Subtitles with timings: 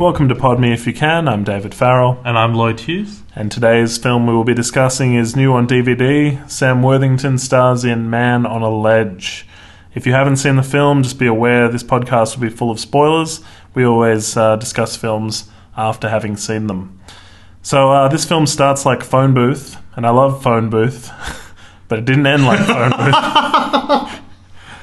[0.00, 1.28] Welcome to Pod Me If You Can.
[1.28, 3.22] I'm David Farrell, And I'm Lloyd Hughes.
[3.36, 6.50] and today's film we will be discussing is new on DVD.
[6.50, 9.46] Sam Worthington stars in Man on a Ledge.
[9.94, 12.80] If you haven't seen the film, just be aware this podcast will be full of
[12.80, 13.42] spoilers.
[13.74, 16.98] We always uh, discuss films after having seen them.
[17.60, 21.10] So uh, this film starts like Phone Booth, and I love Phone Booth,
[21.88, 24.16] but it didn't end like Phone Booth.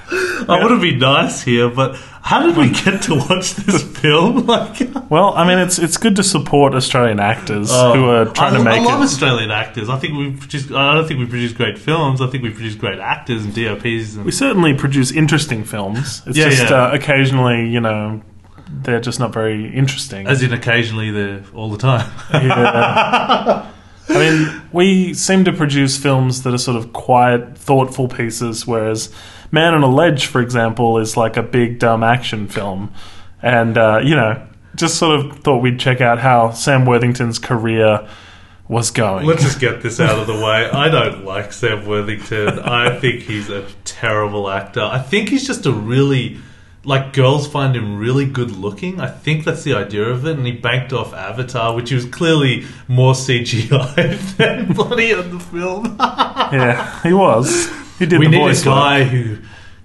[0.10, 4.46] I want to be nice here, but how did we get to watch this film?
[4.48, 4.80] Like,
[5.10, 8.64] Well, I mean, it's it's good to support Australian actors who are trying I, to
[8.64, 9.06] make I love it.
[9.06, 9.90] Australian actors.
[9.90, 10.72] I think we produce.
[10.72, 12.22] I don't think we produce great films.
[12.22, 14.16] I think we produce great actors and DOPs.
[14.16, 16.22] And, We certainly produce interesting films.
[16.26, 16.86] It's Yeah, just yeah.
[16.86, 18.22] Uh, occasionally, you know,
[18.70, 20.28] they're just not very interesting.
[20.28, 22.10] as in, occasionally, they're all the time.
[22.34, 23.70] Yeah.
[24.10, 29.14] I mean, we seem to produce films that are sort of quiet, thoughtful pieces, whereas
[29.52, 32.94] Man on a Ledge, for example, is like a big, dumb action film.
[33.42, 34.46] And, uh, you know,
[34.76, 38.08] just sort of thought we'd check out how Sam Worthington's career
[38.68, 39.26] was going.
[39.26, 40.70] Let's just get this out of the way.
[40.70, 42.60] I don't like Sam Worthington.
[42.60, 44.82] I think he's a terrible actor.
[44.82, 46.40] I think he's just a really
[46.84, 49.00] like girls find him really good looking.
[49.00, 50.38] I think that's the idea of it.
[50.38, 55.96] And he banked off Avatar, which was clearly more CGI than bloody on the film.
[56.00, 57.70] yeah, he was.
[58.00, 58.76] He did we the need voice a work.
[58.78, 59.38] guy who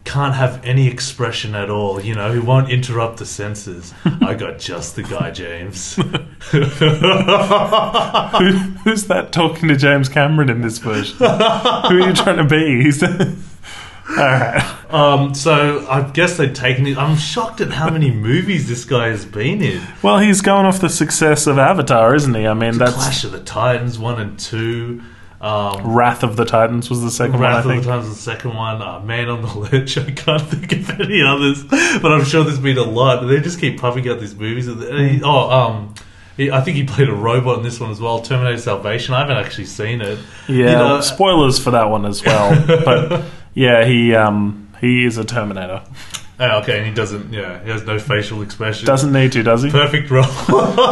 [0.04, 3.94] can't have any expression at all, you know, who won't interrupt the senses.
[4.04, 5.94] I got just the guy, James.
[6.52, 6.58] Who,
[8.84, 11.16] who's that talking to James Cameron in this version?
[11.18, 12.82] Who are you trying to be?
[12.82, 14.78] He's- All right.
[14.92, 16.98] Um, so I guess they've taken it.
[16.98, 19.80] I'm shocked at how many movies this guy has been in.
[20.02, 22.46] Well, he's going off the success of Avatar, isn't he?
[22.46, 25.02] I mean, that's Clash of the Titans one and two.
[25.42, 28.16] Um, Wrath of the Titans was the second Wrath one, I of the Titans was
[28.16, 28.80] the second one.
[28.80, 29.98] Uh, Man on the Ledge.
[29.98, 33.26] I can't think of any others, but I'm sure there's been a lot.
[33.26, 34.68] They just keep pumping out these movies.
[34.68, 34.80] And
[35.10, 35.94] he- Oh, um,
[36.36, 38.20] he, I think he played a robot in this one as well.
[38.22, 39.14] Terminator Salvation.
[39.14, 40.18] I haven't actually seen it.
[40.48, 42.64] Yeah, You know, spoilers for that one as well.
[42.84, 43.24] but
[43.54, 45.82] yeah, he um, he is a Terminator.
[46.42, 47.32] Oh, okay, and he doesn't.
[47.32, 48.86] Yeah, he has no facial expression.
[48.86, 49.70] Doesn't need to, does he?
[49.70, 50.24] perfect role.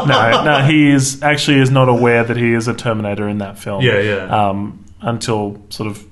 [0.07, 3.59] no, no, he is actually is not aware that he is a Terminator in that
[3.59, 3.83] film.
[3.83, 4.49] Yeah, yeah.
[4.49, 6.07] Um, until sort of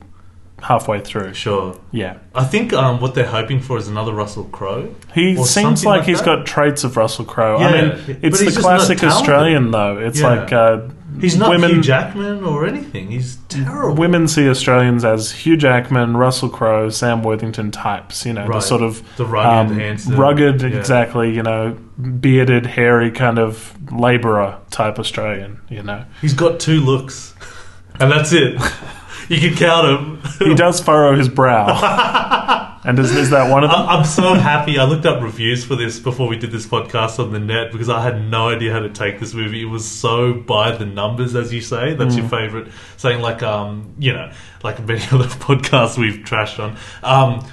[0.61, 1.35] halfway through.
[1.35, 1.79] sure.
[1.93, 2.19] Yeah.
[2.35, 4.93] I think um, what they're hoping for is another Russell Crowe.
[5.15, 6.25] He seems like, like he's that?
[6.25, 7.59] got traits of Russell Crowe.
[7.59, 9.03] I mean, it's the classic.
[9.05, 9.99] Australian though.
[9.99, 10.29] It's Yeah.
[10.29, 10.89] like uh,
[11.21, 11.71] He's not women.
[11.71, 13.11] Hugh Jackman or anything.
[13.11, 13.95] He's terrible.
[13.97, 18.27] Women see Australians as Hugh Jackman, Russell Crowe, Sam Worthington types.
[18.27, 20.17] You know, the sort of The rugged, um, handsome.
[20.17, 20.69] rugged, Yeah.
[20.69, 21.35] exactly.
[21.35, 21.77] You know,
[22.21, 25.61] bearded, hairy kind of labourer type Australian.
[25.69, 27.35] You know, He's got two looks,
[28.01, 28.61] and that's it.
[29.29, 30.21] you can count him.
[30.39, 31.67] he does furrow his brow.
[32.89, 33.81] and is, is that one of them?
[33.89, 34.79] I'm so happy.
[34.79, 37.89] I looked up reviews for this before we did this podcast on the net because
[37.89, 39.61] I had no idea how to take this movie.
[39.63, 41.95] It was so by the numbers, as you say.
[41.95, 42.19] That's Mm.
[42.19, 44.33] your favorite saying, like um, you know,
[44.65, 46.77] like many other podcasts we've trashed on.
[47.03, 47.47] Um,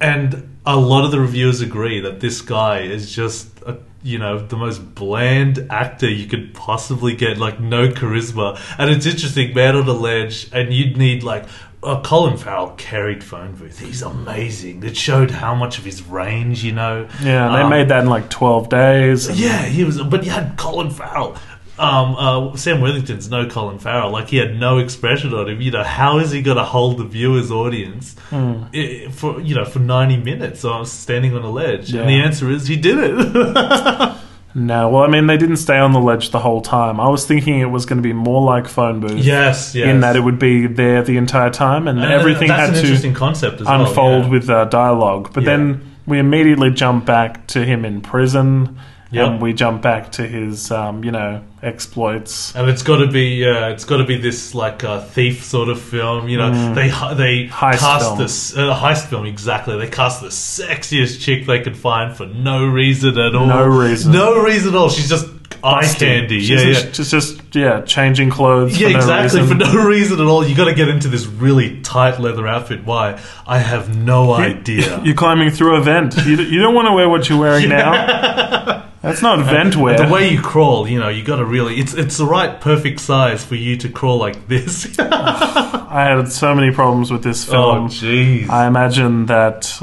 [0.00, 3.57] and a lot of the reviewers agree that this guy is just
[4.02, 9.06] you know the most bland actor you could possibly get like no charisma and it's
[9.06, 11.44] interesting man on a ledge and you'd need like
[11.82, 16.62] uh, Colin Farrell carried phone booth he's amazing it showed how much of his range
[16.64, 19.26] you know yeah, they Um, made that in like twelve days.
[19.28, 21.36] and- yeah, he was, but you had Colin Farrell.
[21.78, 24.10] Um, uh, Sam Worthington's no Colin Farrell.
[24.10, 25.60] Like he had no expression on him.
[25.60, 29.64] You know, how is he going to hold the viewer's audience i- for you know
[29.64, 30.60] for ninety minutes?
[30.60, 32.00] So I was standing on a ledge, Yeah.
[32.00, 34.14] and the answer is he did it.
[34.54, 36.98] No, well, I mean, they didn't stay on the ledge the whole time.
[36.98, 39.22] I was thinking it was going to be more like Phone Booth.
[39.22, 39.86] yes, yes.
[39.86, 43.60] in that it would be there the entire time and, And everything had to concept
[43.60, 44.30] as well, unfold yeah.
[44.30, 45.30] with uh, dialogue.
[45.34, 45.50] But Yeah.
[45.50, 48.78] then we immediately jump back to him in prison,
[49.10, 49.26] Yep.
[49.26, 52.54] and we jump back to his, um, you know, exploits.
[52.54, 55.68] And it's got to be, uh, it's got to be this like uh, thief sort
[55.70, 56.28] of film.
[56.28, 57.48] You know, they they Mm.
[57.48, 58.18] Heist cast film.
[58.18, 59.78] this uh, heist film exactly.
[59.78, 63.46] They cast the sexiest chick they could find for no reason at all.
[63.46, 64.12] No reason.
[64.12, 64.90] No reason at all.
[64.90, 65.26] She's just
[65.64, 66.40] eye candy.
[66.40, 66.90] She's Yeah, yeah.
[66.90, 68.78] just, just yeah, changing clothes.
[68.78, 69.40] Yeah, for no exactly.
[69.40, 69.58] reason.
[69.58, 72.84] For no reason at all, you got to get into this really tight leather outfit.
[72.84, 73.18] Why?
[73.46, 75.00] I have no idea.
[75.04, 76.14] You're climbing through a vent.
[76.18, 78.84] You, you don't want to wear what you're wearing now.
[79.08, 79.96] That's not vent wear.
[80.06, 81.76] the way you crawl, you know, you got to really.
[81.80, 84.98] It's it's the right perfect size for you to crawl like this.
[85.00, 87.86] I had so many problems with this film.
[87.86, 88.48] oh, jeez.
[88.50, 89.78] I imagine that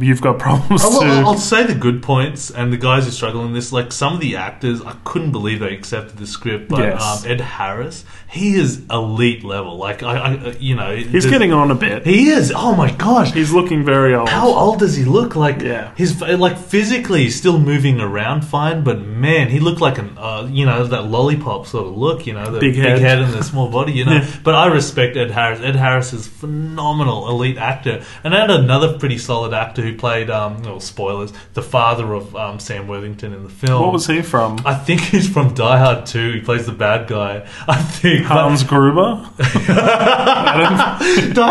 [0.00, 1.08] you've got problems Oh, too.
[1.08, 3.72] I'll say the good points and the guys who struggle in this.
[3.72, 6.68] Like some of the actors, I couldn't believe they accepted the script.
[6.68, 7.24] But Yes.
[7.24, 9.76] um, Ed Harris, he is elite level.
[9.76, 12.06] Like I, I you know, He's getting on a bit.
[12.06, 12.52] He is.
[12.54, 13.32] Oh my gosh.
[13.32, 14.28] He's looking very old.
[14.28, 15.34] How old does he look?
[15.34, 15.92] Like Yeah.
[15.96, 18.59] his like physically he's still moving around fine.
[18.60, 22.26] Fine, but man, he looked like an uh, you know that lollipop sort of look,
[22.26, 23.18] you know, the Big head.
[23.18, 24.26] and the small body, you know.
[24.42, 25.60] But I respect Ed Harris.
[25.60, 30.30] Ed Harris is phenomenal, elite actor, and I had another pretty solid actor who played,
[30.30, 33.82] um, well, spoilers, the father of um, Sam Worthington in the film.
[33.82, 34.58] What was he from?
[34.64, 36.32] I think he's from Die Hard 2.
[36.32, 37.46] He plays the bad guy.
[37.68, 38.26] I think.
[38.26, 39.28] Hans Gruber.
[39.38, 39.44] Die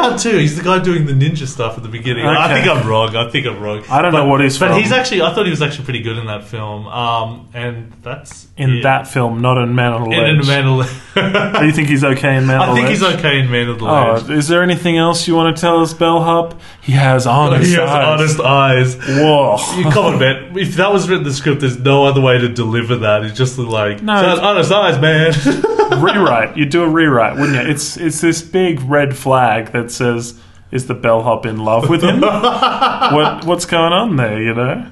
[0.01, 0.37] Hard 2.
[0.37, 2.25] He's the guy doing the ninja stuff at the beginning.
[2.25, 3.15] I think I'm wrong.
[3.15, 3.83] I think I'm wrong.
[3.89, 4.79] I don't know what he's But from.
[4.81, 5.21] he's actually.
[5.21, 6.87] I thought he was actually pretty good in that film.
[6.89, 8.83] Um, and that's in it.
[8.83, 10.77] that film, not in Man on the In, in Man of
[11.13, 13.49] the Do you think he's okay in Man on I the think he's okay in
[13.51, 14.23] Man of the Ledge.
[14.29, 16.59] Oh, is there anything else you want to tell us, Bellhop?
[16.81, 18.05] He has honest he has eyes.
[18.19, 18.95] honest eyes.
[18.97, 19.57] Whoa.
[19.77, 20.57] You come on, man.
[20.57, 23.23] If that was written in the script, there's no other way to deliver that.
[23.23, 26.01] It's just like, No, no, it's- honest eyes, man.
[26.03, 26.55] rewrite.
[26.57, 27.71] You do a rewrite, wouldn't you?
[27.71, 30.39] It's it's this big red flag that says,
[30.71, 34.41] "Is the bellhop in love with him?" what what's going on there?
[34.41, 34.85] You know.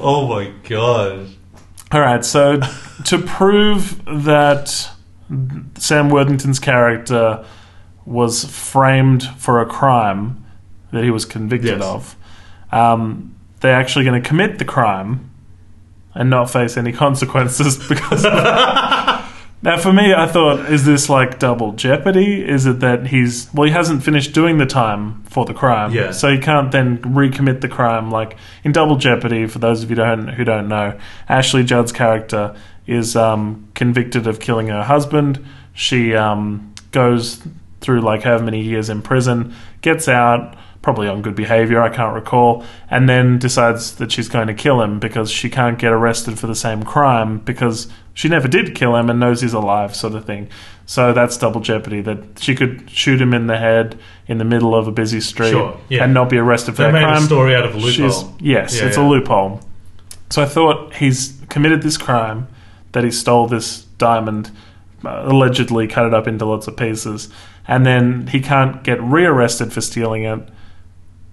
[0.00, 1.28] Oh my god.
[1.92, 2.24] All right.
[2.24, 2.60] So
[3.04, 4.90] to prove that
[5.76, 7.44] Sam Worthington's character
[8.04, 10.44] was framed for a crime
[10.92, 11.82] that he was convicted Yes.
[11.82, 12.16] of,
[12.72, 15.30] um, they're actually going to commit the crime
[16.14, 18.24] and not face any consequences because.
[19.66, 22.40] Now, for me, I thought, is this like double jeopardy?
[22.48, 26.12] Is it that he's well, he hasn't finished doing the time for the crime, Yeah.
[26.12, 28.08] so he can't then recommit the crime.
[28.08, 30.96] Like in double jeopardy, for those of you don't who don't know,
[31.28, 32.54] Ashley Judd's character
[32.86, 35.44] is um, convicted of killing her husband.
[35.74, 37.42] She um, goes
[37.86, 42.14] through like however many years in prison, gets out, probably on good behavior, I can't
[42.14, 46.36] recall, and then decides that she's going to kill him because she can't get arrested
[46.38, 50.14] for the same crime because she never did kill him and knows he's alive, sort
[50.14, 50.48] of thing.
[50.84, 54.74] So that's double jeopardy that she could shoot him in the head in the middle
[54.74, 56.02] of a busy street Sure, yeah.
[56.04, 57.22] and not be arrested for They that made crime.
[57.22, 58.36] a story out of a She's- loophole.
[58.40, 59.02] yes, Yeah, it's yeah.
[59.04, 59.60] a loophole.
[60.30, 62.48] So I thought he's committed this crime,
[62.92, 64.50] that he stole this diamond,
[65.04, 67.28] uh, allegedly cut it up into lots of pieces,
[67.68, 70.48] and then he can't get rearrested for stealing it,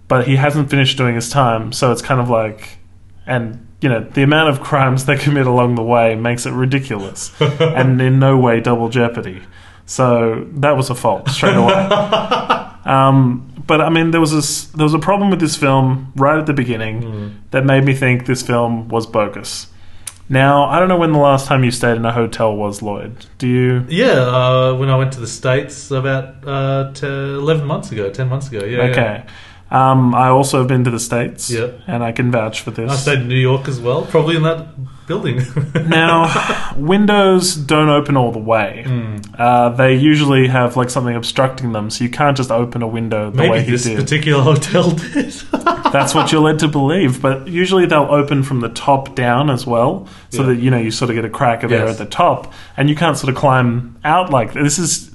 [0.07, 2.77] but he hasn't finished doing his time, so it's kind of like,
[3.25, 7.31] and you know, the amount of crimes they commit along the way makes it ridiculous,
[7.41, 9.41] and in no way double jeopardy.
[9.85, 11.89] So that was a fault straight away.
[12.85, 16.37] Um, but I mean, there was this, there was a problem with this film right
[16.37, 19.67] at the beginning that made me think this film was bogus.
[20.33, 23.25] Now I don't know when the last time you stayed in a hotel was, Lloyd.
[23.37, 23.85] Do you?
[23.87, 28.27] Yeah, uh, when I went to the States about uh, t- 11 months ago, 10
[28.29, 28.65] months ago.
[28.65, 28.77] Yeah.
[28.77, 28.91] yeah.
[28.91, 29.23] Okay.
[29.69, 31.71] Um, I also have been to the states, Yeah.
[31.87, 32.91] and I can vouch for this.
[32.91, 34.67] I stayed in New York as well, probably in that
[35.07, 35.41] building.
[35.87, 38.83] now, windows don't open all the way.
[38.85, 39.17] Hmm.
[39.37, 43.31] Uh, they usually have like something obstructing them, so you can't just open a window
[43.31, 43.97] the way Maybe he this did.
[43.97, 45.31] particular hotel did.
[45.91, 47.21] That's what you're led to believe.
[47.21, 50.49] But usually they'll open from the top down as well, so Yeah.
[50.49, 52.89] that you know you sort of get a crack of air at the top, and
[52.89, 54.77] you can't sort of climb out like this.
[54.79, 55.09] Is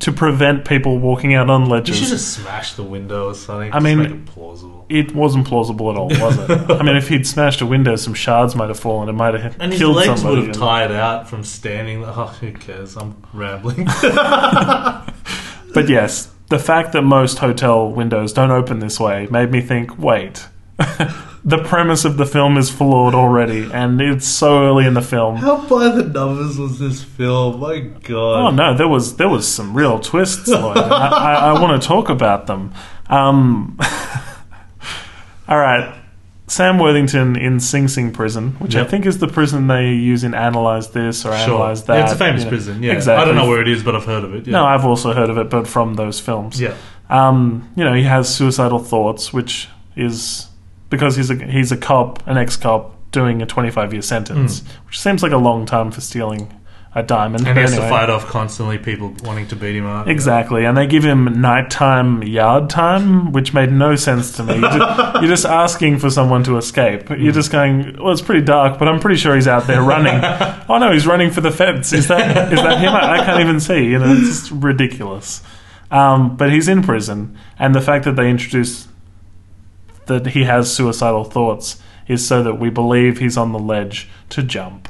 [0.00, 1.98] to prevent people walking out on ledges.
[2.00, 3.72] you should just smash the window or something.
[3.72, 4.73] I mean- plausible.
[4.88, 6.50] It wasn't plausible at all, was it?
[6.70, 9.08] I mean, if he'd smashed a window, some shards might have fallen.
[9.08, 10.40] It might have And his killed legs somebody.
[10.42, 12.04] would have tired out from standing.
[12.04, 12.96] Oh, who cares?
[12.96, 13.86] I'm rambling.
[15.74, 19.98] But yes, the fact that most hotel windows don't open this way made me think,
[19.98, 20.46] wait.
[21.44, 25.36] the premise of the film is flawed already, and it's so early in the film.
[25.36, 27.58] How by the numbers was this film?
[27.60, 28.46] My God!
[28.46, 30.48] Oh no, there was there was some real twists.
[30.48, 30.76] Lloyd.
[30.78, 32.72] I, I, I want to talk about them.
[33.08, 33.78] Um,
[35.48, 35.94] all right,
[36.46, 40.34] Sam Worthington in Sing Sing prison, which I think is the prison they use in
[40.34, 41.54] Analyze This or Sure.
[41.54, 41.94] Analyze That.
[41.96, 42.50] Yeah, it's a famous you know.
[42.50, 42.82] prison.
[42.82, 42.92] Yeah.
[42.92, 43.22] exactly.
[43.22, 44.46] I don't know where it is, but I've heard of it.
[44.46, 44.52] Yeah.
[44.52, 46.60] No, I've also heard of it, but from those films.
[46.60, 46.74] yeah.
[47.10, 50.48] Um, you know, he has suicidal thoughts, which is
[50.90, 54.62] because he's a he's a cop, an ex cop, doing a twenty five year sentence,
[54.86, 56.52] which seems like a long time for stealing
[56.94, 57.46] a diamond.
[57.46, 57.88] And he has anyway.
[57.88, 60.06] to fight off constantly people wanting to beat him up.
[60.06, 64.54] Exactly, and they give him nighttime yard time, which made no sense to me.
[64.54, 67.10] You're just, you're just asking for someone to escape.
[67.10, 70.20] You're just going, well, it's pretty dark, but I'm pretty sure he's out there running.
[70.68, 71.92] oh no, he's running for the fence.
[71.92, 72.92] Is that is that him?
[72.92, 73.84] I, I can't even see.
[73.84, 75.42] You know, it's just ridiculous.
[75.90, 78.88] Um, but he's in prison, and the fact that they introduce
[80.06, 84.42] that he has suicidal thoughts is so that we believe he's on the ledge to
[84.42, 84.88] jump.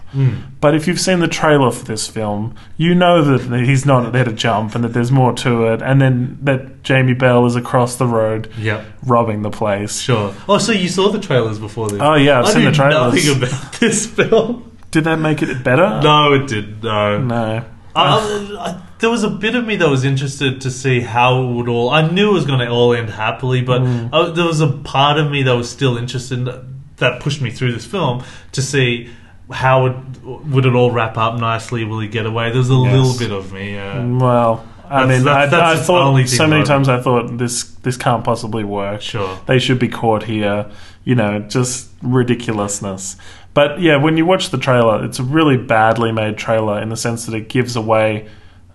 [0.61, 4.25] But if you've seen the trailer for this film, you know that he's not there
[4.25, 7.97] to jump and that there's more to it, and then that Jamie Bell is across
[7.97, 8.85] the road Yep.
[9.07, 10.01] robbing the place.
[10.01, 10.33] Sure.
[10.49, 12.01] Oh, so you saw the trailers before this?
[12.01, 13.15] Oh, yeah, I've I seen the trailers.
[13.27, 14.71] Nothing about this film.
[14.93, 16.01] Did that make it better?
[16.03, 16.83] No, it did.
[16.85, 17.19] No.
[17.21, 17.65] No.
[17.97, 21.53] I, I, there was a bit of me that was interested to see how it
[21.55, 21.91] would all.
[21.91, 24.09] I knew it was going to all end happily, but Mm.
[24.13, 27.51] uh, there was a part of me that was still interested in, that pushed me
[27.51, 28.23] through this film
[28.53, 29.11] to see
[29.51, 31.85] how would would it all wrap up nicely?
[31.85, 32.51] Will he get away?
[32.51, 32.93] There's a Yes.
[32.95, 33.75] little bit of me.
[33.75, 34.05] Yeah.
[34.05, 36.89] Well, I That's- mean, that's- I, that's I only thought so many times.
[36.89, 39.03] I thought this this can't possibly work.
[39.03, 39.39] Sure.
[39.47, 40.67] they should be caught here.
[41.05, 43.17] You know, just ridiculousness.
[43.53, 46.97] But yeah, when you watch the trailer, it's a really badly made trailer in the
[46.97, 48.27] sense that it gives away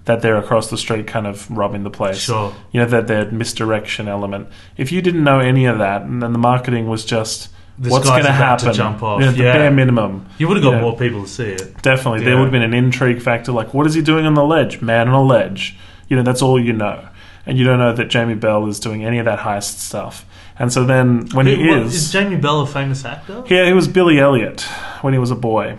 [0.05, 2.17] that they're across the street, kind of robbing the place.
[2.17, 2.53] Sure.
[2.71, 4.47] You know that that misdirection element.
[4.77, 7.49] If you didn't know any of that, and then the marketing was just
[7.79, 9.19] This what's going to happen, jump off.
[9.21, 9.53] You know, the Yeah.
[9.53, 10.25] bare minimum.
[10.37, 10.81] You would have got Yeah.
[10.81, 11.81] more people to see it.
[11.81, 13.51] Definitely, there would have been an intrigue factor.
[13.53, 14.81] Like, what is he doing on the ledge?
[14.81, 15.77] Man on a ledge.
[16.09, 16.99] You know, that's all you know,
[17.45, 20.25] and you don't know that Jamie Bell is doing any of that heist stuff.
[20.57, 23.43] And so then, when he what- is, is Jamie Bell a famous actor?
[23.47, 24.61] yeah, he was Billy Elliot
[25.01, 25.75] when he was a boy.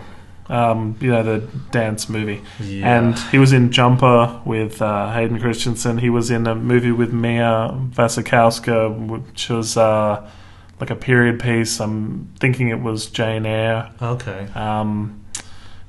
[0.49, 2.97] Um, you know the dance movie, Yeah.
[2.97, 5.99] and he was in Jumper with uh, Hayden Christensen.
[5.99, 10.21] He was in a movie with Mia Wasikowska, which was uh,
[10.81, 11.79] like a period piece.
[11.79, 13.91] I'm thinking it was Jane Eyre.
[14.01, 14.47] Okay.
[14.55, 15.23] Um,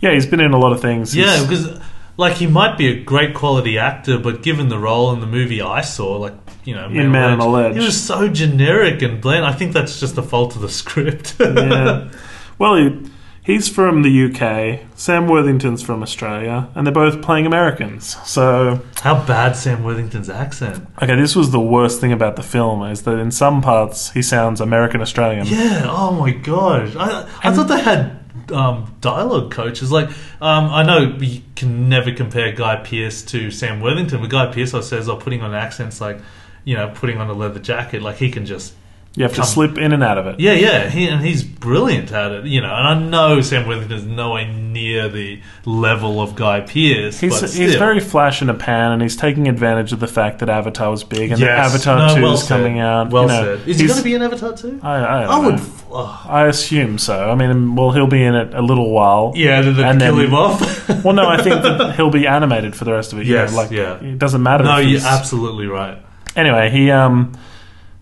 [0.00, 1.16] yeah, he's been in a lot of things.
[1.16, 1.80] Yeah, because
[2.16, 5.62] like he might be a great quality actor, but given the role in the movie
[5.62, 6.34] I saw, like
[6.64, 7.75] you know, In Man on the Ledge.
[7.75, 9.44] he was so generic and bland.
[9.44, 11.37] I think that's just the fault of the script.
[11.40, 12.11] yeah.
[12.58, 13.11] Well, he,
[13.42, 14.87] he's from the UK.
[14.96, 18.16] Sam Worthington's from Australia, and they're both playing Americans.
[18.25, 20.87] So, How bad Sam Worthington's accent?
[21.02, 24.22] okay, this was the worst thing about the film is that in some parts he
[24.22, 25.46] sounds American Australian.
[25.46, 25.87] Yeah.
[25.88, 26.94] Oh my gosh.
[26.96, 28.18] I I thought they had
[28.52, 29.90] um, dialogue coaches.
[29.92, 30.08] Like
[30.40, 34.72] um, I know you can never compare Guy Pearce to Sam Worthington, but Guy Pearce
[34.75, 36.18] I says, "Oh, putting on accents like."
[36.64, 38.72] You know, putting on a leather jacket, like he can just
[39.14, 40.40] You have to Come- slip in and out of it.
[40.40, 42.45] Yeah, yeah, he, and he's brilliant at it.
[42.47, 47.21] You know, and I know Sam Worthington is nowhere near the level of Guy Pearce.
[47.21, 50.38] He's, but he's very flash in a pan, and he's taking advantage of the fact
[50.38, 51.75] that Avatar was big, and that Yes.
[51.75, 53.11] Avatar No, 2 well is coming out.
[53.11, 53.69] Well you know, said.
[53.69, 54.81] Is he going to be in Avatar too?
[54.83, 55.61] I, I, I would.
[55.90, 56.26] oh.
[56.26, 57.28] I assume so.
[57.31, 59.35] I mean, well, he'll be in it a little while.
[59.37, 60.88] Yeah, And kill then- him off?
[61.04, 63.26] Well, no, I think that he'll be animated for the rest of it.
[63.26, 64.02] you know, Yes, like yeah.
[64.02, 64.64] it doesn't matter.
[64.64, 65.99] no, you're absolutely right.
[66.35, 67.33] anyway, he um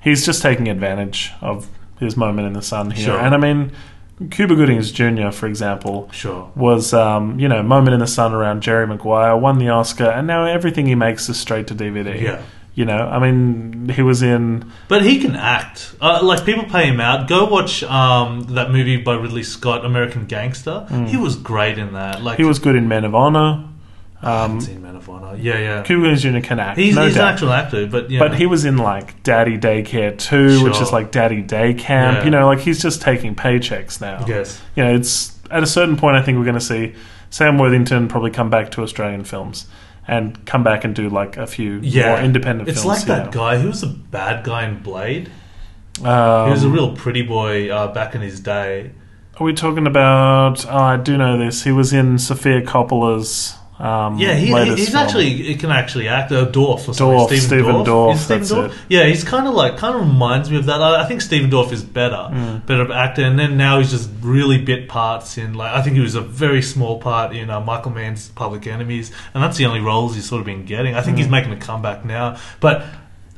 [0.00, 3.06] he's just taking advantage of his moment in the sun here.
[3.06, 3.20] Sure.
[3.20, 3.72] And I mean,
[4.30, 6.50] Cuba Goodings Jr., for example, Sure.
[6.54, 10.26] was um you know moment in the sun around Jerry Maguire, won the Oscar, and
[10.26, 12.20] now everything he makes is straight to DVD.
[12.20, 12.42] Yeah.
[12.72, 15.92] You know, I mean, he was in But he can act.
[16.00, 17.28] Uh, like people pay him out.
[17.28, 20.86] Go watch um, that movie by Ridley Scott, American Gangster.
[21.08, 22.22] He was great in that.
[22.22, 22.42] Like Mm.
[22.42, 23.64] he was good in Men of Honor.
[24.22, 25.36] I haven't Um, seen Man of Honor.
[25.38, 25.82] Yeah, yeah.
[25.82, 26.40] Cuba Goodings Jr.
[26.46, 27.32] can act, He's, no he's an doubt.
[27.32, 28.18] actual actor, but yeah.
[28.18, 32.18] But he was in like Daddy Daycare 2, which is like Daddy Day Camp.
[32.18, 32.24] Yeah.
[32.24, 34.24] You know, like he's just taking paychecks now.
[34.28, 34.60] yes.
[34.76, 36.94] You know, it's at a certain point, I think we're going to see
[37.30, 39.66] Sam Worthington probably come back to Australian films
[40.06, 42.98] and come back and do like a few Yeah, more independent It's films.
[42.98, 45.30] like that guy who was a bad guy in Blade.
[46.04, 48.90] Um, He was a real pretty boy uh, back in his day.
[49.38, 50.66] Are we talking about?
[50.66, 51.64] Oh, I do know this.
[51.64, 53.56] He was in Sofia Coppola's.
[53.80, 55.02] Um, Yeah, he, he- he's film.
[55.04, 56.30] actually he can actually act.
[56.32, 57.06] Uh, Dorff or something.
[57.06, 57.86] Dorff, Stephen, Stephen Dorff.
[57.86, 58.70] Dorff, Is Stephen Dorff?
[58.72, 58.78] it.
[58.88, 60.80] Yeah, he's kind of like kind of reminds me of that.
[60.82, 62.66] I, I think Stephen Dorff is better, Mm.
[62.66, 63.22] better actor.
[63.24, 66.20] And then now he's just really bit parts in like I think he was a
[66.20, 70.26] very small part in uh, Michael Mann's Public Enemies, and that's the only roles he's
[70.28, 70.94] sort of been getting.
[70.94, 71.20] I think Mm.
[71.20, 72.84] he's making a comeback now, but.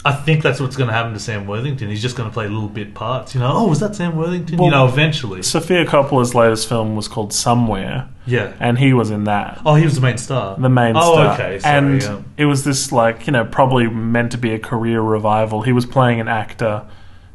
[0.05, 1.89] I think that's what's going to happen to Sam Worthington.
[1.89, 3.37] He's just going to play little bit parts.
[3.37, 4.57] You know, oh, was that Sam Worthington?
[4.57, 5.45] Well- you know, eventually.
[5.45, 8.55] Sofia Coppola's latest film was called Somewhere, Yeah.
[8.61, 9.61] and he was in that.
[9.65, 10.57] Oh, he was the main star.
[10.57, 11.35] the main oh, star.
[11.35, 11.59] okay.
[11.59, 12.23] Sorry, and yeah.
[12.37, 15.63] it was this like you know probably meant to be a career revival.
[15.63, 16.87] He was playing an actor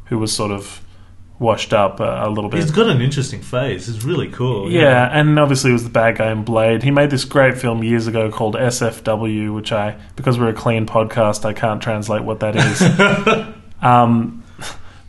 [0.06, 0.82] who was sort of
[1.38, 2.60] washed up a, a little bit.
[2.60, 3.88] He's got an interesting face.
[3.88, 4.70] It's really cool.
[4.70, 6.82] yeah, and obviously he was the bad guy in Blade.
[6.82, 10.86] He made this great film years ago called SFW, which I because we're a clean
[10.86, 13.54] podcast, I can't translate what that is.
[13.82, 14.44] um,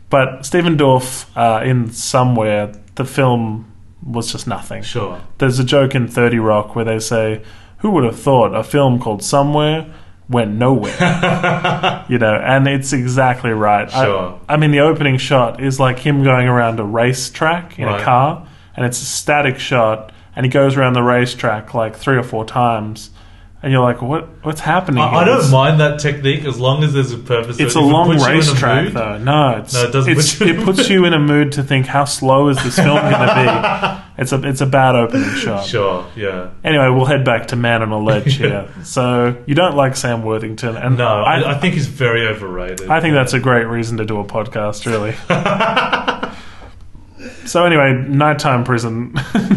[0.08, 3.69] but Stephen Dorff uh, in somewhere the film
[4.04, 4.82] was just nothing.
[4.82, 5.20] Sure.
[5.38, 7.42] There's a joke in 30 Rock where they say,
[7.78, 9.92] Who would have thought a film called Somewhere
[10.28, 12.04] went nowhere?
[12.08, 13.92] you know, and it's exactly right.
[13.92, 14.40] I- Sure.
[14.48, 18.00] I, mean, the opening shot is like him going around a racetrack in Right.
[18.00, 22.16] a car, and it's a static shot, and he goes around the racetrack like three
[22.16, 23.10] or four times.
[23.62, 24.26] And you're like, what?
[24.42, 25.02] What's happening?
[25.02, 27.58] I, I don't It's- mind that technique as long as there's a purpose.
[27.58, 29.18] to It's a If it long puts you in racetrack, mood- though.
[29.18, 31.52] No, it's, No, it doesn't it's- put you in it puts you in a mood
[31.52, 33.34] to think how slow is this film going to
[33.94, 34.00] be.
[34.20, 35.64] It's a it's a bad opening shot.
[35.64, 36.06] Sure.
[36.14, 36.50] Yeah.
[36.62, 38.68] Anyway, we'll head back to Man on a Ledge here.
[38.82, 42.90] So you don't like Sam Worthington, and No, I, I, I think he's very overrated.
[42.90, 45.14] I think that's a great reason to do a podcast, really.
[47.46, 49.14] so anyway, nighttime prison,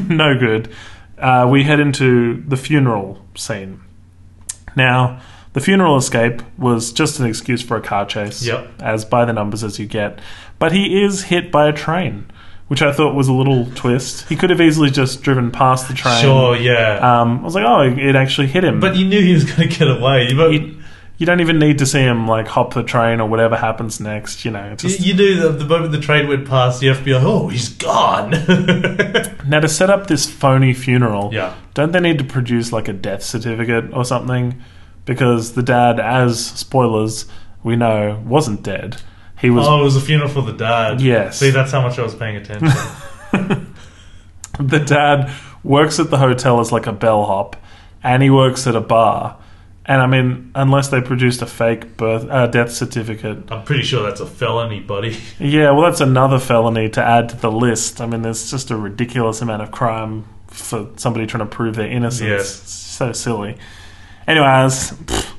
[0.09, 0.69] no good.
[1.17, 3.81] Uh, we head into the funeral scene.
[4.75, 5.19] Now,
[5.53, 8.81] the funeral escape was just an excuse for a car chase, Yep.
[8.81, 10.19] as by the numbers as you get.
[10.59, 12.25] But he is hit by a train.
[12.69, 14.27] which I thought was a little twist.
[14.29, 16.21] He could have easily just driven past the train.
[16.21, 16.97] Sure, yeah.
[17.21, 18.79] Um, I was like, oh, it actually hit him.
[18.79, 20.27] but you knew he was going to get away.
[20.29, 20.82] You, you,
[21.17, 24.45] you don't even need to see him like hop the train or whatever happens next.
[24.45, 26.87] You know, it's you, just you knew that the moment the train went past, the
[26.87, 28.31] FBI, oh, he's gone.
[29.49, 31.29] now to set up this phony funeral.
[31.33, 31.55] yeah.
[31.73, 34.61] Don't they need to produce like a death certificate or something?
[35.05, 37.25] Because the dad, as spoilers,
[37.63, 39.01] we know wasn't dead.
[39.39, 41.01] He was Oh, it was a funeral for the dad.
[41.01, 41.39] Yes.
[41.39, 42.67] See, that's how much I was paying attention.
[44.59, 45.31] the dad
[45.63, 47.55] works at the hotel as like a bellhop,
[48.03, 49.37] and he works at a bar.
[49.85, 54.03] And I mean, unless they produced a fake birth uh, death certificate, I'm pretty sure
[54.03, 55.17] that's a felony, buddy.
[55.39, 57.99] yeah, well, that's another felony to add to the list.
[57.99, 61.87] I mean, there's just a ridiculous amount of crime for somebody trying to prove their
[61.89, 62.29] innocence.
[62.29, 62.61] Yes.
[62.61, 63.57] It's so silly.
[64.27, 65.33] Anyways, pfft,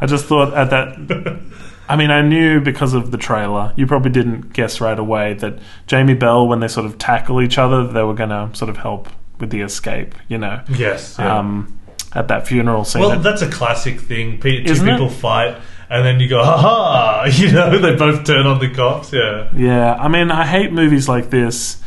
[0.00, 1.40] I just thought at that.
[1.88, 3.74] I mean, I knew because of the trailer.
[3.76, 7.58] You probably didn't guess right away that Jamie Bell, when they sort of tackle each
[7.58, 10.14] other, they were going to sort of help with the escape.
[10.28, 11.16] You know, Yes.
[11.18, 11.38] yeah.
[11.38, 11.78] um,
[12.14, 13.02] at that funeral scene.
[13.02, 14.38] well, that's a classic thing.
[14.40, 14.92] Pe- 2 Isn't it?
[14.92, 15.56] people fight,
[15.90, 17.24] and then you go, ha ha!
[17.32, 19.12] You know, they both turn on the cops.
[19.12, 19.48] Yeah.
[19.54, 21.78] Yeah, I mean, I hate movies like this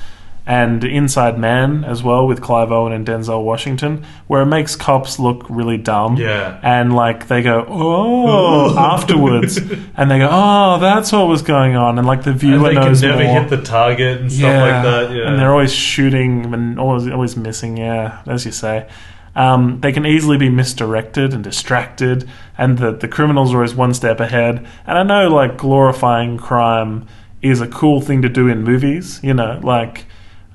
[0.48, 5.18] and Inside Man as well with Clive Owen and Denzel Washington, where it makes cops
[5.18, 6.18] look really dumb.
[6.18, 6.60] Yeah.
[6.62, 11.98] And like they go, oh, afterwards, and they go, oh, that's what was going on,
[11.98, 13.42] and like the And viewer they can knows never more.
[13.42, 15.12] hit the target and stuff like that.
[15.16, 15.30] Yeah.
[15.30, 17.78] And they're always shooting and always always missing.
[17.78, 18.88] Yeah, as you say.
[19.36, 22.28] Um, they can easily be misdirected and distracted,
[22.58, 24.66] and the the criminals are always one step ahead.
[24.88, 27.08] And I know, like glorifying crime
[27.42, 29.20] is a cool thing to do in movies.
[29.22, 30.06] You know, like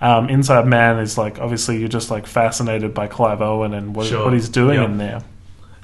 [0.01, 4.07] um, Inside Man is like obviously you're just like fascinated by Clive Owen and what,
[4.07, 4.25] Sure.
[4.25, 4.85] what he's doing Yeah.
[4.87, 5.21] in there.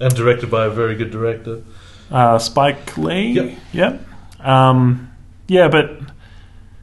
[0.01, 1.63] and directed by a very good director.
[2.11, 3.33] Uh, Spike Lee.
[3.33, 3.59] Yep.
[3.73, 4.01] Yep.
[4.41, 5.11] Um,
[5.49, 5.99] yeah, but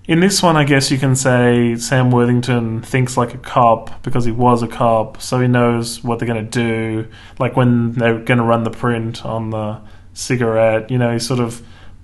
[0.08, 4.26] in this one, I guess you can say Sam Worthington thinks like a cop because
[4.26, 7.08] he was a cop, so he knows what they're going to do.
[7.40, 9.80] Like when they're going to run the print on the
[10.14, 11.62] cigarette, you know, he sort of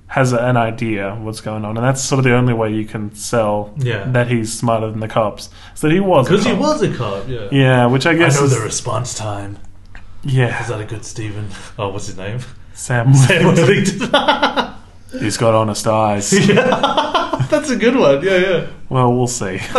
[0.08, 3.14] has an idea what's going on, and that's sort of the only way you can
[3.14, 4.06] sell Yeah.
[4.12, 5.50] that he's smarter than the cops.
[5.76, 7.48] So he was Because he was a cop, yeah.
[7.52, 9.60] Yeah, which I guess I know is, the response time.
[10.24, 11.50] yeah, Is that a good Stephen?
[11.78, 12.40] Oh, what's his name?
[12.74, 13.14] Sam.
[13.14, 13.54] Sam.
[15.12, 16.30] he's got honest eyes.
[17.50, 18.24] That's a good one.
[18.24, 18.68] Yeah, yeah.
[18.90, 19.60] Well, we'll see.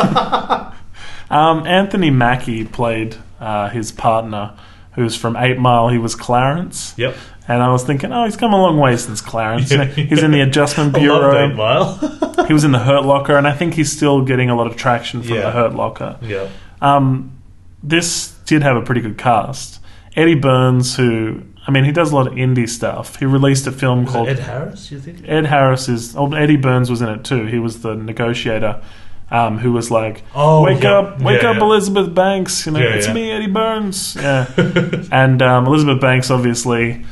[1.31, 4.57] um, Anthony Mackie played uh, his partner,
[4.93, 5.89] who's from Eight Mile.
[5.89, 7.17] He was Clarence, Yep.
[7.49, 9.71] and I was thinking, oh, he's come a long way since Clarence.
[9.71, 9.85] Yeah.
[9.85, 11.55] He's in the Adjustment I Eight Bureau.
[11.55, 12.45] Mile.
[12.47, 14.77] he was in the Hurt Locker, and I think he's still getting a lot of
[14.77, 15.43] traction from Yeah.
[15.43, 16.19] the Hurt Locker.
[16.23, 16.49] yeah.
[16.83, 17.37] Um,
[17.83, 19.81] this did have a pretty good cast.
[20.17, 23.17] Eddie Burns, who I mean, he does a lot of indie stuff.
[23.17, 25.23] He released a film Was called Ed Harris, you think?
[25.29, 26.17] Ed Harris is.
[26.17, 27.45] Oh, Eddie Burns was in it too.
[27.47, 28.83] He was the negotiator,
[29.31, 30.99] um, who was like, Oh, "Wake yeah.
[30.99, 31.63] up, wake Yeah, up, yeah.
[31.63, 32.65] Elizabeth Banks!
[32.67, 34.47] You know, it's me, Eddie Burns." Yeah,
[35.13, 37.05] and um, Elizabeth Banks, obviously,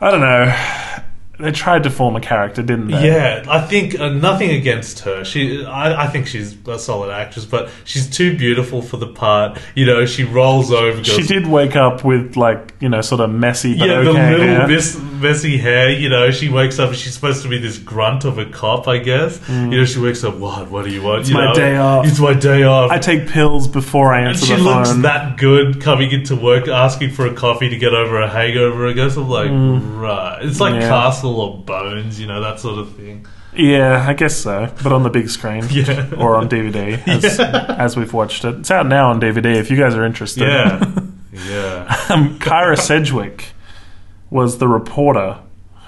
[0.00, 0.44] I don't know.
[1.40, 3.06] They tried to form a character, didn't they?
[3.06, 5.24] Yeah, I think uh, nothing against her.
[5.24, 9.58] She, I, I think she's a solid actress, but she's too beautiful for the part.
[9.76, 10.96] You know, she rolls over.
[10.96, 14.04] Goes, She did wake up with like you know sort of messy but Yeah, okay
[14.04, 14.66] the little hair.
[14.68, 15.90] mess, messy hair.
[15.90, 18.88] You know, she wakes up and she's supposed to be this grunt of a cop,
[18.88, 19.40] I guess.
[19.48, 20.36] You know, she wakes up.
[20.38, 20.68] What?
[20.70, 21.20] What do you want?
[21.20, 22.04] It's You my know, day off.
[22.06, 22.90] It's my day off.
[22.90, 25.02] I take pills before I and answer she the looks phone.
[25.02, 28.88] that good coming into work, asking for a coffee to get over a hangover.
[28.88, 30.38] I guess I'm like, right.
[30.42, 30.80] It's like Mm.
[30.80, 30.88] Yeah.
[30.88, 33.26] Castle or Bones, you know, that sort of thing.
[33.54, 35.64] Yeah, I guess so, but on the big screen.
[35.70, 36.10] Yeah.
[36.16, 38.56] Or on DVD, as, as we've watched it.
[38.56, 40.42] It's out now on DVD if you guys are interested.
[40.42, 40.78] Yeah,
[41.32, 42.06] yeah.
[42.10, 43.46] um, Kyra Sedgwick
[44.30, 45.38] was the reporter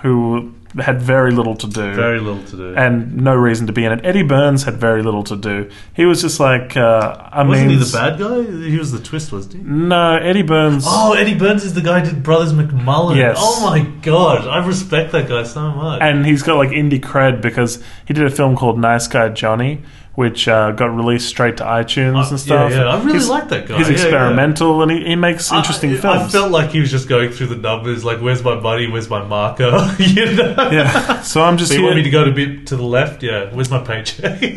[0.03, 2.74] who had very little to do Very little to do.
[2.76, 4.04] and no reason to be in it.
[4.04, 5.68] Eddie Burns had very little to do.
[5.94, 8.42] He was just like, uh, I Wasn't mean, he the bad guy?
[8.68, 9.61] He was the twist, wasn't he?
[9.62, 10.85] No, Eddie Burns.
[10.87, 13.16] Oh, Eddie Burns is the guy who did Brothers McMullen.
[13.16, 13.37] Yes.
[13.40, 16.00] Oh my god, I respect that guy so much.
[16.02, 19.83] And he's got like indie cred because he did a film called Nice Guy Johnny,
[20.20, 22.70] which uh, got released straight to iTunes Uh, and stuff.
[22.70, 22.85] Yeah, yeah.
[22.94, 23.78] I really He's- like that guy.
[23.78, 24.02] He's Yeah, yeah.
[24.02, 26.22] experimental and he, he makes interesting I, films.
[26.22, 29.09] I felt like he was just going through the numbers, like, where's my money, where's
[29.09, 29.70] my marker?
[29.98, 30.54] you know?
[30.70, 31.88] yeah, so I'm just So you here.
[31.88, 33.22] want me to go to bit to the left?
[33.22, 33.52] Yeah.
[33.54, 34.52] Where's my paycheck?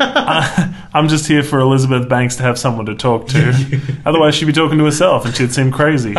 [0.94, 3.80] I'm just here for Elizabeth Banks to have someone to talk to.
[4.06, 6.14] Otherwise, she'd be talking to herself, and she'd seem crazy.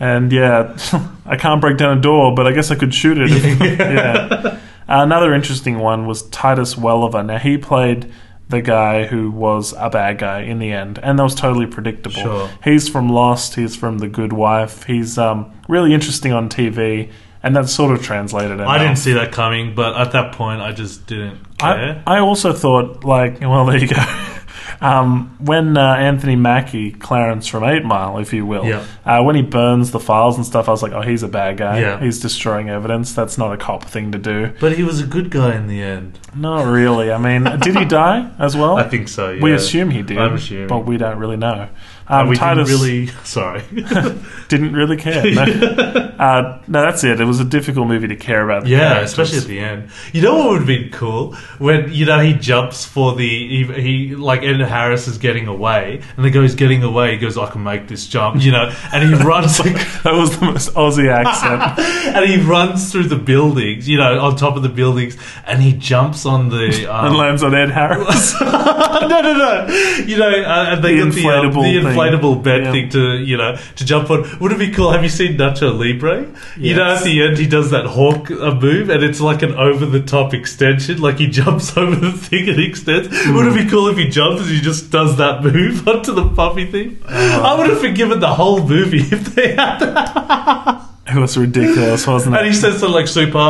[0.00, 0.76] And yeah,
[1.24, 3.30] I can't break down a door, but I guess I could shoot it.
[3.30, 4.58] If, yeah.
[4.86, 7.22] Another interesting one was Titus Welliver.
[7.24, 8.12] Now he played
[8.48, 12.20] the guy who was a bad guy in the end, and that was totally predictable.
[12.22, 12.50] Sure.
[12.62, 13.54] He's from Lost.
[13.54, 14.84] He's from The Good Wife.
[14.84, 17.10] He's um, really interesting on TV,
[17.42, 18.60] and that's sort of translated.
[18.60, 22.02] I didn't see that coming, but at that point, I just didn't care.
[22.06, 23.96] I, I also thought, like, well, there you go.
[24.80, 28.84] Um, when uh, Anthony Mackie, Clarence from Eight Mile, if you will, Yeah.
[29.04, 31.56] uh, when he burns the files and stuff, I was like, oh, he's a bad
[31.56, 31.80] guy.
[31.80, 32.00] Yeah.
[32.00, 33.12] He's destroying evidence.
[33.14, 34.52] That's not a cop thing to do.
[34.60, 36.18] but he was a good guy in the end.
[36.34, 37.12] Not really.
[37.12, 38.76] I mean, did he die as well?
[38.84, 39.30] I think so.
[39.30, 39.42] Yeah.
[39.42, 40.68] We assume he did, I'm assuming.
[40.68, 41.68] but we don't really know.
[42.06, 43.06] Um, we Titus didn't really.
[43.24, 43.62] Sorry.
[44.48, 45.24] didn't really care.
[45.34, 45.42] No.
[46.18, 47.20] uh, no, that's it.
[47.20, 48.64] It was a difficult movie to care about.
[48.64, 49.10] the Yeah, characters.
[49.10, 49.90] especially at the end.
[50.12, 53.64] You know what would have been cool when you know he jumps for the he,
[54.08, 57.12] he like Ed Harris is getting away, and the guy's getting away.
[57.12, 60.38] He goes, "I can make this jump," you know, and he runs like, that was
[60.38, 61.78] the most Aussie accent.
[62.14, 65.72] and he runs through the buildings, you know, on top of the buildings, and he
[65.72, 68.34] jumps on the um, and lands on Ed Harris.
[68.40, 69.66] no, no, no.
[70.06, 71.93] You know, uh, and they The the, um, inflatable the thing.
[71.94, 72.72] Inflatable bed Yeah.
[72.72, 74.22] thing to, you know, to jump on.
[74.40, 74.90] Wouldn't it be cool?
[74.92, 76.26] Have you seen Nacho Libre?
[76.56, 76.98] You know, Yes.
[77.00, 80.00] at the end, he does that hawk uh, move, and it's like an over the
[80.00, 81.00] top extension.
[81.00, 83.08] Like he jumps over the thing and extends.
[83.28, 86.28] Wouldn't it be cool if he jumps and he just does that move onto the
[86.30, 86.98] puppy thing?
[87.08, 87.42] Oh.
[87.42, 90.82] I would have forgiven the whole movie if they had that.
[91.08, 92.38] it was ridiculous, wasn't it?
[92.38, 93.38] And he says something like super.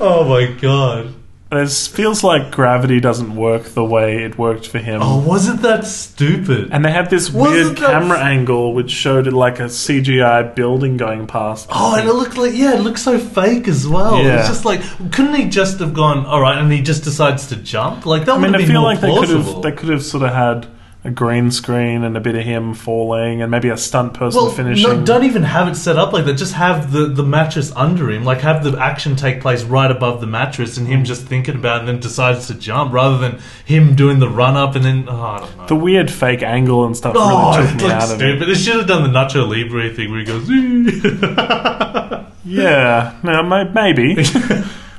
[0.00, 1.14] oh my god.
[1.50, 5.00] It feels like gravity doesn't work the way it worked for him.
[5.02, 6.68] Oh, wasn't that stupid?
[6.72, 10.54] And they had this Wasn't weird that- camera angle which showed it like a CGI
[10.54, 11.68] building going past.
[11.72, 14.22] Oh, and it looked like yeah, it looked so fake as well.
[14.22, 14.40] Yeah.
[14.40, 17.56] It's just like couldn't he just have gone all right, and he just decides to
[17.56, 18.04] jump?
[18.04, 19.52] Like that I mean, would I have been feel more like they could plausible.
[19.54, 20.66] have they could have sort of had
[21.08, 24.50] a green screen and a bit of him falling and maybe a stunt person well,
[24.50, 24.88] finishing.
[24.88, 26.34] no, don't even have it set up like that.
[26.34, 28.24] Just have the, the mattress under him.
[28.24, 31.76] Like have the action take place right above the mattress, and him just thinking about
[31.76, 35.08] it and then decides to jump, rather than him doing the run up and then
[35.08, 35.66] oh, I don't know.
[35.66, 38.36] the weird fake angle and stuff Oh, really it took me looks out of it.
[38.38, 38.48] stupid.
[38.48, 40.48] They should have done the Nacho Libre thing where he goes.
[42.44, 44.14] Yeah, no, maybe.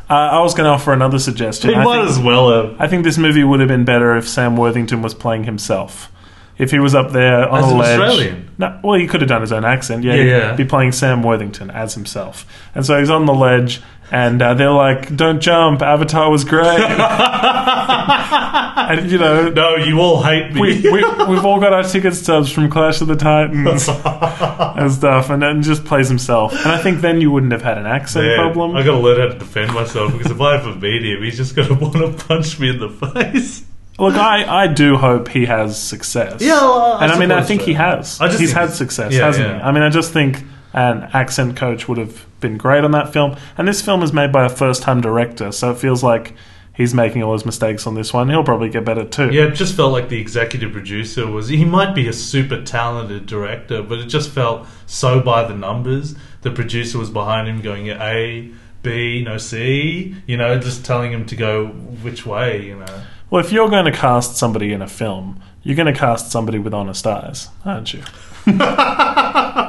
[0.09, 1.69] uh, I was going to offer another suggestion.
[1.69, 2.81] He I might think- as well have.
[2.81, 6.11] I think this movie would have been better if Sam Worthington was playing himself.
[6.57, 8.49] If he was up there on As a ledge, Australian?
[8.57, 10.03] No, well, he could have done his own accent.
[10.03, 10.55] Yeah, Yeah, he'd yeah.
[10.55, 12.45] be playing Sam Worthington as himself.
[12.75, 15.81] And so he's on the ledge, and uh, they're like, "Don't jump!
[15.81, 16.79] Avatar was great."
[18.89, 20.61] and you know, No, you all hate me.
[20.61, 25.29] we, we we've all got our ticket stubs from Clash of the Titans and stuff,
[25.29, 26.53] and then just plays himself.
[26.53, 28.75] And I think then you wouldn't have had an accent Man, problem.
[28.75, 31.55] I gotta learn how to defend myself because if I ever meet him, he's just
[31.55, 33.65] gonna want to punch me in the face.
[33.99, 36.41] Look, I, I do hope he has success.
[36.41, 37.67] Yeah, well, I and I mean, I think so.
[37.67, 38.21] he has.
[38.21, 39.57] I just He's had success, yeah, hasn't yeah.
[39.57, 39.61] he?
[39.61, 40.41] I mean, I just think
[40.71, 43.35] an accent coach would have been great on that film.
[43.57, 46.35] And this film is made by a first-time director, so it feels like
[46.79, 48.29] he's making all his mistakes on this one.
[48.29, 49.29] He'll probably get better too.
[49.31, 51.49] Yeah, it just felt like the executive producer was.
[51.49, 56.15] He might be a super talented director, but it just felt so by the numbers.
[56.41, 60.15] The producer was behind him, going A, B, no C.
[60.25, 62.65] You know, just telling him to go which way.
[62.65, 63.03] You know.
[63.29, 66.59] Well, if you're going to cast somebody in a film, you're going to cast somebody
[66.59, 68.01] with honest eyes, aren't you?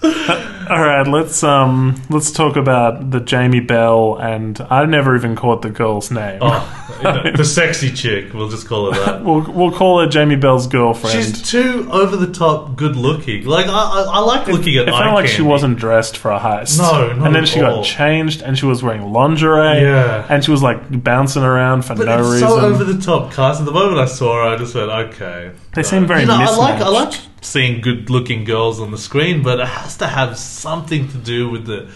[0.70, 5.62] All right, let's um let's talk about the Jamie Bell and I never even caught
[5.62, 6.38] the girl's name.
[6.42, 7.00] Oh,
[7.36, 8.34] the sexy chick.
[8.34, 9.24] We'll just call her that.
[9.28, 11.16] We'll we'll call her Jamie Bell's girlfriend.
[11.16, 13.44] She's too over the top good looking.
[13.46, 14.88] Like I, I, I like looking at.
[14.88, 16.78] it felt like she wasn't dressed for a heist.
[16.78, 17.76] No, not and then she all.
[17.76, 19.80] got changed, and she was wearing lingerie.
[19.82, 20.26] Yeah.
[20.28, 22.46] and she was like bouncing around for But no reason.
[22.46, 23.60] so over the top cast.
[23.60, 25.52] At the moment I saw her, I just went, okay.
[25.78, 28.98] They seem very You know, I like I like seeing good looking girls on the
[28.98, 31.88] screen, but it has to have something to do with the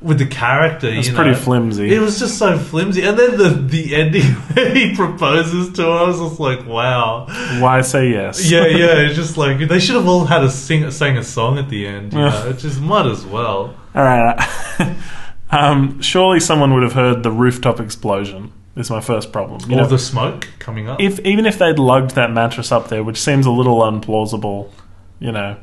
[0.00, 0.88] with the character.
[0.88, 1.36] It's pretty know?
[1.36, 1.92] flimsy.
[1.94, 4.22] It was just so flimsy, and then the the ending
[4.54, 7.26] where he proposes to her, I was just like, wow.
[7.60, 8.50] Why say yes?
[8.50, 9.00] Yeah, yeah.
[9.00, 11.86] It's just like they should have all had a sing sang a song at the
[11.86, 12.14] end.
[12.14, 12.28] You Yeah.
[12.30, 13.74] know, it just might as well.
[13.94, 14.48] All right.
[15.50, 18.52] um, surely someone would have heard the rooftop explosion.
[18.76, 19.62] Is my first problem.
[19.70, 21.00] You or know, the smoke coming up.
[21.00, 24.70] if even if they'd lugged that mattress up there, which seems a little unplausible,
[25.18, 25.56] you know,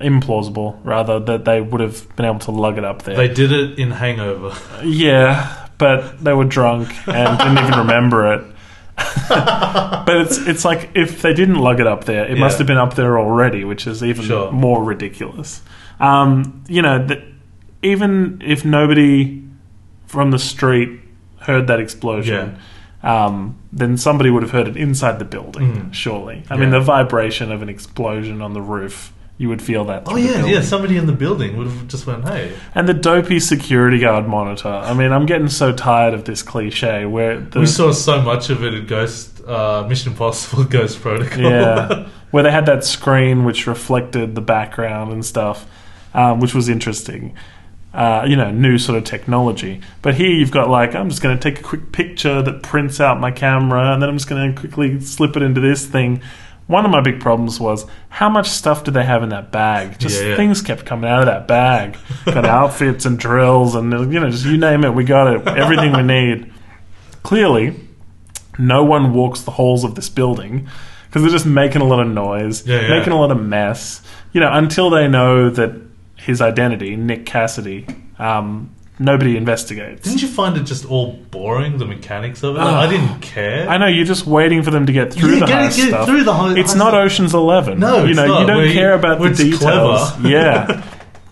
[0.00, 3.16] implausible rather, that they would have been able to lug it up there.
[3.16, 4.56] they did it in Hangover.
[4.84, 8.44] Yeah, but they were drunk and didn't even remember it.
[9.28, 12.78] but it's it's like if they didn't lug it up there, it must have been
[12.78, 14.50] up there already, which is even Sure.
[14.52, 15.62] more ridiculous.
[16.00, 17.22] Um, you know, that
[17.82, 19.42] even if nobody
[20.06, 21.00] from the street
[21.44, 22.58] heard that explosion,
[23.02, 25.72] um, then somebody would have heard it inside the building.
[25.74, 25.94] Mm.
[25.94, 30.04] Surely, I mean, the vibration of an explosion on the roof you would feel that.
[30.06, 30.60] Oh yeah, yeah.
[30.60, 34.68] Somebody in the building would have just went, "Hey." And the dopey security guard monitor.
[34.68, 38.50] I mean, I'm getting so tired of this cliche where the We saw so much
[38.50, 41.42] of it in Ghost uh, Mission Impossible Ghost Protocol.
[41.42, 45.66] yeah, where they had that screen which reflected the background and stuff,
[46.14, 47.34] um, which was interesting.
[47.94, 49.80] Uh, you know, new sort of technology.
[50.02, 52.98] But here you've got like, I'm just going to take a quick picture that prints
[53.00, 56.20] out my camera, and then I'm just going to quickly slip it into this thing.
[56.66, 59.98] One of my big problems was how much stuff did they have in that bag?
[60.00, 60.36] Just Yeah, yeah.
[60.36, 61.96] things kept coming out of that bag.
[62.24, 65.46] got outfits and drills, and you know, just you name it, we got it.
[65.46, 66.50] Everything we need.
[67.22, 67.74] Clearly,
[68.58, 70.68] no one walks the halls of this building
[71.06, 72.88] because they're just making a lot of noise, Yeah, yeah.
[72.98, 74.02] making a lot of mess.
[74.32, 75.83] You know, until they know that
[76.24, 77.86] his identity, Nick Cassidy,
[78.18, 80.02] um, nobody investigates.
[80.08, 81.78] Didn't you find it just all boring?
[81.78, 82.58] The mechanics of it.
[82.60, 83.68] Like, I didn't care.
[83.68, 86.06] I know you're just waiting for them to get through the get heist get stuff.
[86.06, 86.94] through the heist- it's not.
[86.94, 87.78] Ocean's Eleven.
[87.80, 89.58] No, you it's know not, you don't where you- care about the details.
[90.12, 90.28] clever.
[90.28, 90.84] yeah,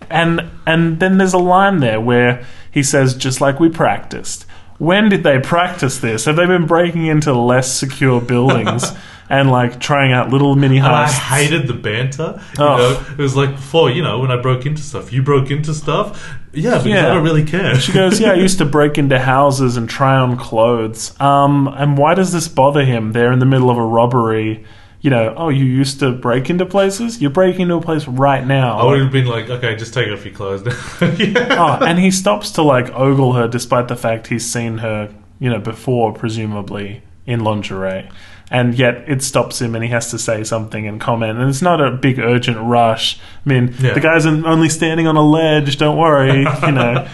[0.09, 4.45] and and then there's a line there where he says, "Just like we practiced."
[4.79, 6.25] When did they practice this?
[6.25, 8.91] Have they been breaking into less secure buildings
[9.29, 11.17] and like trying out little mini And I heists?
[11.19, 12.39] hated the banter.
[12.57, 12.77] You Oh.
[12.77, 13.89] know, it was like before.
[13.89, 16.35] You know, when I broke into stuff, you broke into stuff.
[16.53, 17.11] Yeah, because Yeah.
[17.11, 17.75] I don't really care.
[17.79, 21.19] She goes, "Yeah, I used to break into houses and try on clothes.
[21.19, 23.11] Um, and why does this bother him?
[23.13, 24.63] They're in the middle of a robbery.
[25.01, 27.21] You know, oh, you used to break into places.
[27.21, 28.77] You're breaking into a place right now.
[28.79, 30.63] I would have been like, okay, just take off your clothes.
[31.19, 31.57] yeah.
[31.81, 35.49] oh, and he stops to like ogle her, despite the fact he's seen her, you
[35.49, 38.09] know, before, presumably in lingerie.
[38.53, 41.39] And yet it stops him, and he has to say something and comment.
[41.39, 43.19] And it's not a big urgent rush.
[43.45, 43.93] I mean, Yeah.
[43.95, 45.77] the guy's only standing on a ledge.
[45.77, 47.07] Don't worry, you know.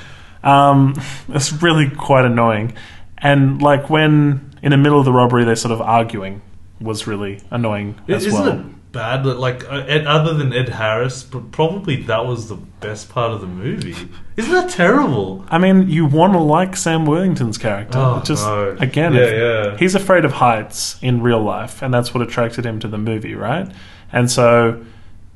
[0.44, 2.74] Um, it's really quite annoying.
[3.18, 6.42] And like when in the middle of the robbery, they're sort of arguing,
[6.82, 8.60] was really annoying as Isn't well.
[8.60, 13.10] it bad like uh, Ed, other than Ed Harris, pr- probably that was the best
[13.10, 13.96] part of the movie.
[14.38, 15.46] Isn't that terrible?
[15.50, 17.98] I mean, you want to like Sam Worthington's character.
[18.00, 18.76] Oh, just no.
[18.80, 19.78] again, Yeah, yeah.
[19.78, 23.36] he's afraid of heights in real life, and that's what attracted him to the movie,
[23.36, 23.70] right?
[24.12, 24.84] And so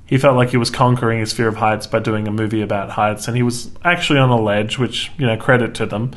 [0.05, 2.91] he felt like he was conquering his fear of heights by doing a movie about
[2.91, 6.11] heights, and he was actually on a ledge, which you know credit to them.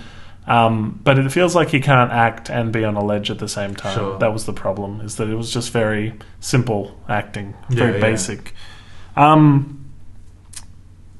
[0.46, 3.48] Um, but it feels like he can't act and be on a ledge at the
[3.48, 3.96] same time.
[3.98, 4.18] Sure.
[4.18, 8.00] That was the problem, is that it was just very simple acting, very yeah.
[8.00, 8.54] basic.
[9.16, 9.90] Um,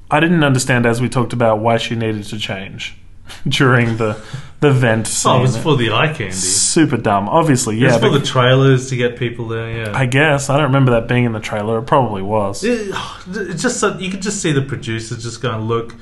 [0.09, 2.97] I didn't understand, as we talked about, why she needed to change
[3.47, 4.17] during the
[4.59, 5.31] the vent scene.
[5.35, 6.31] Oh, it was for the eye candy.
[6.31, 7.27] Super dumb.
[7.29, 7.97] Obviously, It yeah.
[7.97, 9.69] was for the trailers to get people there.
[9.69, 9.91] Yeah.
[9.93, 11.77] I guess I don't remember that being in the trailer.
[11.79, 12.63] It probably was.
[12.63, 12.95] It-
[13.29, 15.93] It's just so, you could just see the producers just going, look,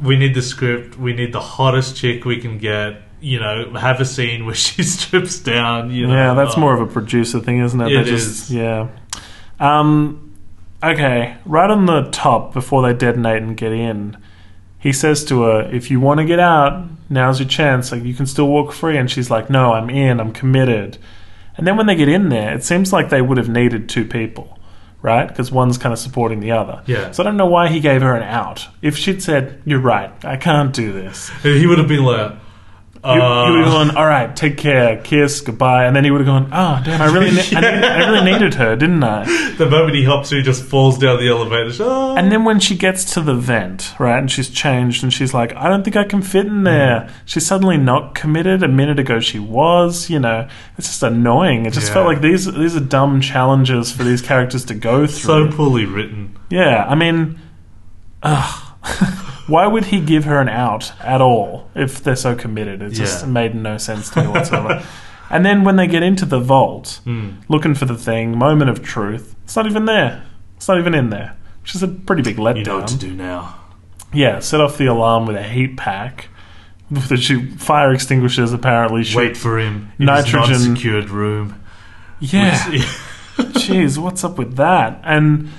[0.00, 3.02] we need the script, we need the hottest chick we can get.
[3.20, 5.90] You know, have a scene where she strips down.
[5.90, 6.60] You know, yeah, that's Oh.
[6.60, 7.92] more of a producer thing, isn't it?
[7.92, 8.52] It They is.
[8.52, 8.88] Yeah.
[9.60, 10.24] Um.
[10.82, 14.16] Okay, right on the top before they detonate and get in,
[14.78, 17.90] he says to her, "If you want to get out, now's your chance.
[17.90, 20.20] Like you can still walk free." And she's like, "No, I'm in.
[20.20, 20.98] I'm committed."
[21.56, 24.04] And then when they get in there, it seems like they would have needed two
[24.04, 24.56] people,
[25.02, 25.28] right?
[25.28, 26.82] Because one's kind of supporting the other.
[26.86, 27.10] Yeah.
[27.12, 28.66] So I don't know why he gave her an out.
[28.82, 30.10] If she'd said, "You're right.
[30.24, 32.32] I can't do this," He would have been like,
[33.04, 36.10] he, he would have uh, gone, "All right, take care, kiss, goodbye," and then he
[36.10, 39.24] would have gone, "Oh, damn, I really, ne- I, I really needed her, didn't I?"
[39.58, 41.72] the moment he hops, he just falls down the elevator.
[41.80, 45.32] "Oh." And then when she gets to the vent, right, and she's changed, and she's
[45.32, 47.10] like, "I don't think I can fit in there." Mm.
[47.24, 48.62] She's suddenly not committed.
[48.62, 50.10] A minute ago, she was.
[50.10, 51.66] You know, it's just annoying.
[51.66, 51.94] It just Yeah.
[51.94, 55.48] felt like these these are dumb challenges for these characters to go through.
[55.50, 56.36] so poorly written.
[56.50, 57.38] yeah, I mean,
[58.22, 58.64] ugh.
[59.48, 62.82] Why would he give her an out at all if they're so committed?
[62.82, 63.30] It just Yeah.
[63.32, 64.82] made no sense to me whatsoever.
[65.30, 67.30] and then when they get into the vault, Hmm.
[67.48, 70.22] looking for the thing, moment of truth, it's not even there.
[70.56, 71.32] It's not even in there,
[71.62, 72.56] which is a pretty big letdown.
[72.58, 73.54] You know what to do now.
[74.12, 76.28] Yeah, set off the alarm with a heat pack.
[76.90, 79.18] The shoot fire extinguishers apparently shoot.
[79.18, 81.60] Wait for him in Nitrogen- non-secured room.
[82.20, 82.56] yeah,
[83.36, 85.00] jeez, what's up with that?
[85.04, 85.50] And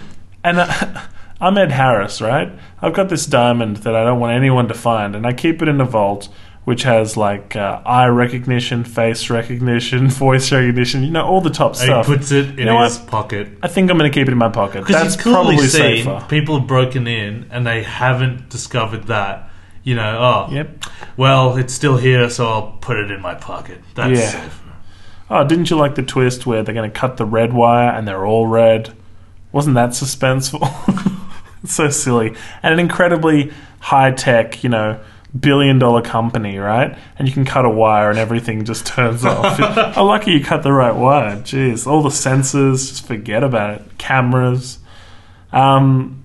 [0.43, 1.01] and uh,
[1.41, 2.51] I'm Ed Harris, right?
[2.81, 5.67] I've got this diamond that I don't want anyone to find, and I keep it
[5.67, 6.29] in a vault
[6.65, 11.01] which has like uh, eye recognition, face recognition, voice recognition.
[11.03, 12.05] You know, all the top and he stuff.
[12.05, 13.07] puts it in You know his what?
[13.07, 13.47] pocket.
[13.63, 14.85] I think I'm going to keep it in my pocket.
[14.87, 16.23] That's probably safer.
[16.29, 19.49] people have broken in and they haven't discovered that.
[19.83, 20.83] You know, oh, Yep.
[21.17, 23.79] well, it's still here, so I'll put it in my pocket.
[23.95, 24.27] That's Yeah.
[24.43, 24.61] safe.
[25.31, 28.07] Oh, didn't you like the twist where they're going to cut the red wire and
[28.07, 28.93] they're all red?
[29.51, 31.15] Wasn't that suspenseful?
[31.63, 32.35] it's so silly.
[32.63, 34.99] And an incredibly high tech, you know,
[35.37, 36.97] billion dollar company, right?
[37.17, 39.59] And you can cut a wire and everything just turns off.
[39.97, 41.37] oh, lucky you cut the right wire.
[41.37, 41.85] Jeez.
[41.85, 43.97] All the sensors, just forget about it.
[43.97, 44.79] Cameras.
[45.51, 46.23] Um,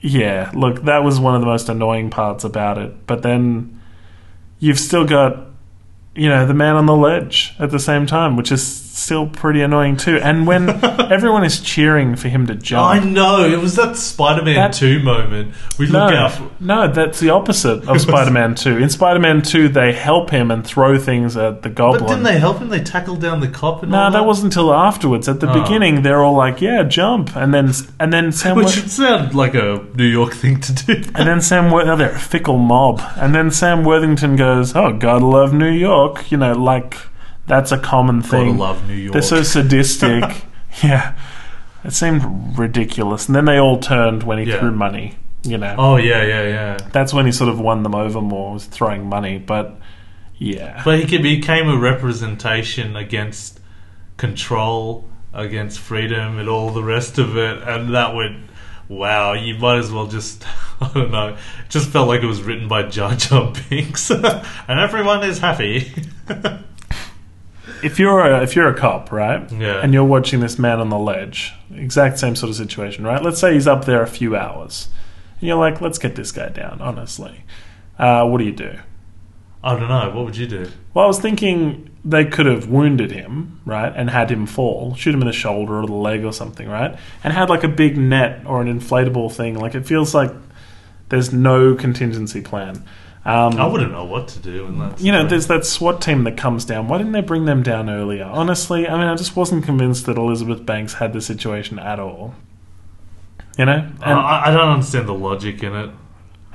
[0.00, 3.06] yeah, look, that was one of the most annoying parts about it.
[3.06, 3.80] But then
[4.58, 5.46] you've still got,
[6.14, 8.64] you know, the man on the ledge at the same time, which is
[8.98, 10.18] still pretty annoying too.
[10.18, 10.68] And when
[11.12, 12.86] everyone is cheering for him to jump.
[12.86, 15.54] I know it was that Spider-Man That- Two moment.
[15.78, 16.32] We No, look out.
[16.32, 18.76] For, no, that's the opposite of Spider-Man Two.
[18.78, 22.00] In Spider-Man Two, they help him and throw things at the Goblin.
[22.02, 22.68] but didn't they help him?
[22.68, 25.28] They tackled down the cop and No, that wasn't until afterwards.
[25.28, 25.62] At the Oh.
[25.62, 29.34] beginning, they're all like, "Yeah, jump," and then and then Sam Which Wor- would sound
[29.34, 30.92] like a New York thing to do.
[31.14, 34.92] and then Sam Wor- oh, they're a fickle mob, and then Sam Worthington goes, "Oh,
[34.92, 36.96] gotta love New York," you know, like
[37.48, 38.58] that's a common Gotta thing.
[38.58, 39.12] love New York.
[39.14, 40.22] They're so sadistic.
[40.82, 41.14] yeah,
[41.84, 43.26] it seemed ridiculous.
[43.26, 44.60] And then they all turned when he Yeah.
[44.60, 45.16] threw money.
[45.44, 46.76] You know, oh yeah, yeah, yeah.
[46.92, 49.38] that's when he sort of won them over more was throwing money.
[49.38, 49.78] But
[50.36, 53.60] yeah, But he ca- became a representation against
[54.16, 57.62] control, against freedom, and all the rest of it.
[57.62, 58.50] And that went,
[58.88, 60.44] wow, you might as well just,
[60.80, 61.36] I don't know, it
[61.70, 64.10] just felt like it was written by Jar Jar Binks.
[64.10, 65.92] and everyone is happy.
[67.82, 69.50] If you're a, if you're a cop, right?
[69.52, 69.80] Yeah.
[69.82, 73.22] And you're watching this man on the ledge, exact same sort of situation, right?
[73.22, 74.88] Let's say he's up there a few hours,
[75.40, 77.44] and you're like, "Let's get this guy down." Honestly,
[77.98, 78.78] uh, what do you do?
[79.62, 80.70] I don't know, what would you do?
[80.94, 85.14] Well, I was thinking they could have wounded him, right, and had him fall, shoot
[85.14, 87.98] him in the shoulder or the leg or something, right, and had like a big
[87.98, 89.58] net or an inflatable thing.
[89.58, 90.30] Like it feels like
[91.08, 92.84] there's no contingency plan.
[93.28, 95.00] Um, I wouldn't know what to do in that.
[95.00, 96.88] you know, there's that SWAT team that comes down.
[96.88, 98.24] Why didn't they bring them down earlier?
[98.24, 102.34] Honestly, I mean, I just wasn't convinced that Elizabeth Banks had the situation at all.
[103.58, 105.90] You know, and, I, I don't understand the logic in it.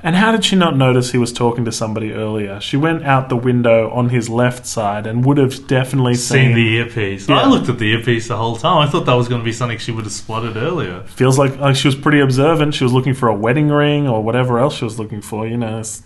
[0.02, 2.60] and how did she not notice he was talking to somebody earlier?
[2.60, 6.54] She went out the window on his left side and would have definitely Seen seen.
[6.54, 7.28] the earpiece.
[7.28, 7.36] Yeah.
[7.40, 8.78] I looked at the earpiece the whole time.
[8.78, 11.02] I thought that was going to be something she would have spotted earlier.
[11.02, 12.74] feels like, like she was pretty observant.
[12.74, 15.46] She was looking for a wedding ring or whatever else she was looking for.
[15.46, 16.02] You know, It's-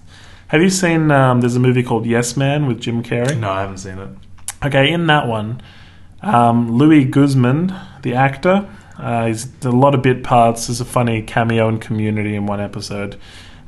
[0.48, 1.10] have you seen?
[1.10, 3.38] Um, there's a movie called Yes Man with Jim Carrey.
[3.38, 4.08] No, I haven't seen it.
[4.64, 5.62] Okay, in that one,
[6.22, 10.66] um, Louis Guzman, the actor, uh, he's done a lot of bit parts.
[10.66, 13.16] There's a funny cameo in Community in one episode.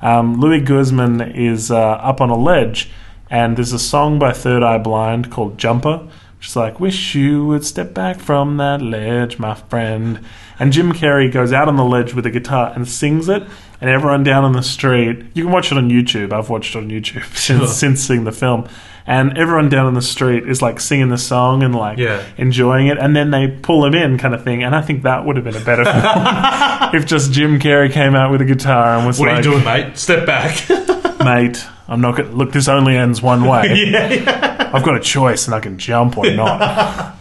[0.02, 2.90] Um, Louis Guzman is uh, up on a ledge,
[3.28, 7.46] and there's a song by Third Eye Blind called Jumper, which is like, Wish you
[7.46, 10.24] would step back from that ledge, my friend.
[10.58, 13.44] And Jim Carrey goes out on the ledge with a guitar and sings it,
[13.80, 16.32] and everyone down on the street, you can watch it on YouTube.
[16.32, 17.58] I've watched it on YouTube Sure.
[17.66, 18.68] since, since seeing the film.
[19.06, 22.22] And everyone down on the street is like singing the song and like Yeah.
[22.36, 24.62] enjoying it, and then they pull him in, kind of thing.
[24.62, 28.14] And I think that would have been a better film if just Jim Carrey came
[28.14, 29.96] out with a guitar and was What like, are you doing, mate?
[29.98, 30.68] Step back.
[31.24, 32.52] "Mate, I'm not gonna look.
[32.52, 33.64] This only ends one way.
[33.74, 34.70] yeah, yeah.
[34.72, 37.16] I've got a choice, and I can jump or not."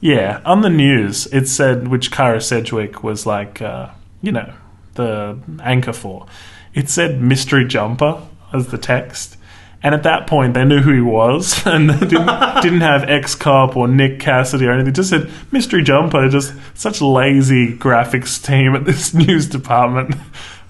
[0.00, 3.88] yeah, on the news it said which Kyra Sedgwick was like, uh,
[4.22, 4.52] you know,
[4.98, 6.26] the anchor for.
[6.74, 8.20] It said mystery jumper
[8.52, 9.36] as the text.
[9.80, 13.34] And at that point, they knew who he was, and they didn't, didn't have ex
[13.34, 14.92] cop or Nick Cassidy or anything.
[14.92, 16.28] Just said mystery jumper.
[16.28, 20.14] Just such lazy graphics team at this news department.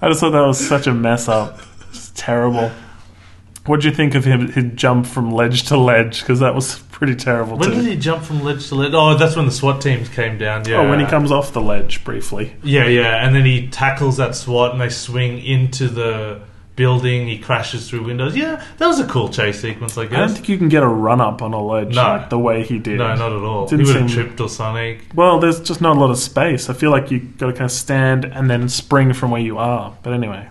[0.01, 1.59] I just thought that was such a mess up.
[1.91, 2.71] Just terrible.
[3.65, 4.51] What do you think of him?
[4.51, 7.75] His jump from ledge to ledge because that was pretty terrible When too.
[7.75, 8.91] did he jump from ledge to ledge?
[8.93, 10.65] Oh, that's when the SWAT teams came down.
[10.67, 10.81] Yeah.
[10.81, 12.53] Oh, when he comes off the ledge briefly.
[12.61, 16.41] Yeah, yeah, and then he tackles that SWAT, and they swing into the
[16.75, 17.27] building.
[17.27, 18.35] He crashes through windows.
[18.37, 20.13] Yeah, that was a cool chase sequence, I guess.
[20.13, 22.03] I don't think you can get a run up on a ledge No.
[22.03, 22.99] like the way he did.
[22.99, 23.65] No, not at all.
[23.67, 24.99] Didn't he would have seem- tripped or something.
[25.15, 26.69] Well, there's just not a lot of space.
[26.69, 29.57] I feel like you got to kind of stand and then spring from where you
[29.57, 29.93] are.
[30.03, 30.47] But anyway,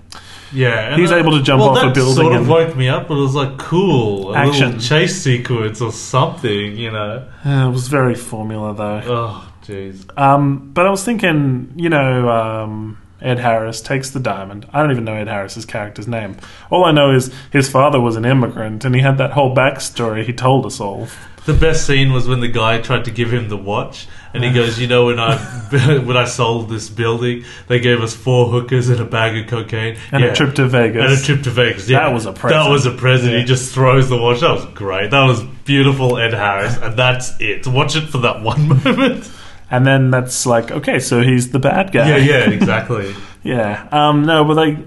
[0.52, 2.88] Yeah, and He's able to jump well, off a building Sort of and- woke me
[2.88, 4.78] up, but it was like cool, Action.
[4.80, 7.26] chase sequence or something, you know.
[7.44, 9.02] Uh, it was very formula though.
[9.04, 10.06] Oh, jeez.
[10.18, 14.66] Um, but I was thinking, you know, um, Ed Harris takes the diamond.
[14.72, 16.36] I don't even know Ed Harris's character's name.
[16.70, 20.24] All I know is his father was an immigrant, and he had that whole backstory
[20.24, 21.08] he told us all.
[21.44, 24.52] The best scene was when the guy tried to give him the watch, and he
[24.52, 25.36] goes, "You know, when I
[26.04, 29.96] when I sold this building, they gave us four hookers and a bag of cocaine
[30.12, 30.30] And Yeah.
[30.30, 31.02] a trip to Vegas.
[31.02, 31.88] And a trip to Vegas.
[31.88, 32.64] Yeah, That was a present.
[32.64, 33.32] That was a present.
[33.32, 33.38] Yeah.
[33.40, 34.40] He just throws the watch.
[34.40, 35.10] That was great.
[35.10, 37.66] That was beautiful, Ed Harris, and that's it.
[37.66, 39.30] Watch it for that one moment.
[39.70, 42.08] And then that's like, okay, so he's the bad guy.
[42.08, 43.14] yeah, yeah, exactly.
[43.42, 43.86] Yeah.
[43.92, 44.78] Um, no, but like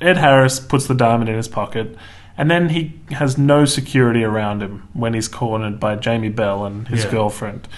[0.00, 1.96] Ed Harris puts the diamond in his pocket,
[2.36, 6.88] and then he has no security around him when he's cornered by Jamie Bell and
[6.88, 7.10] his Yeah.
[7.12, 7.68] girlfriend.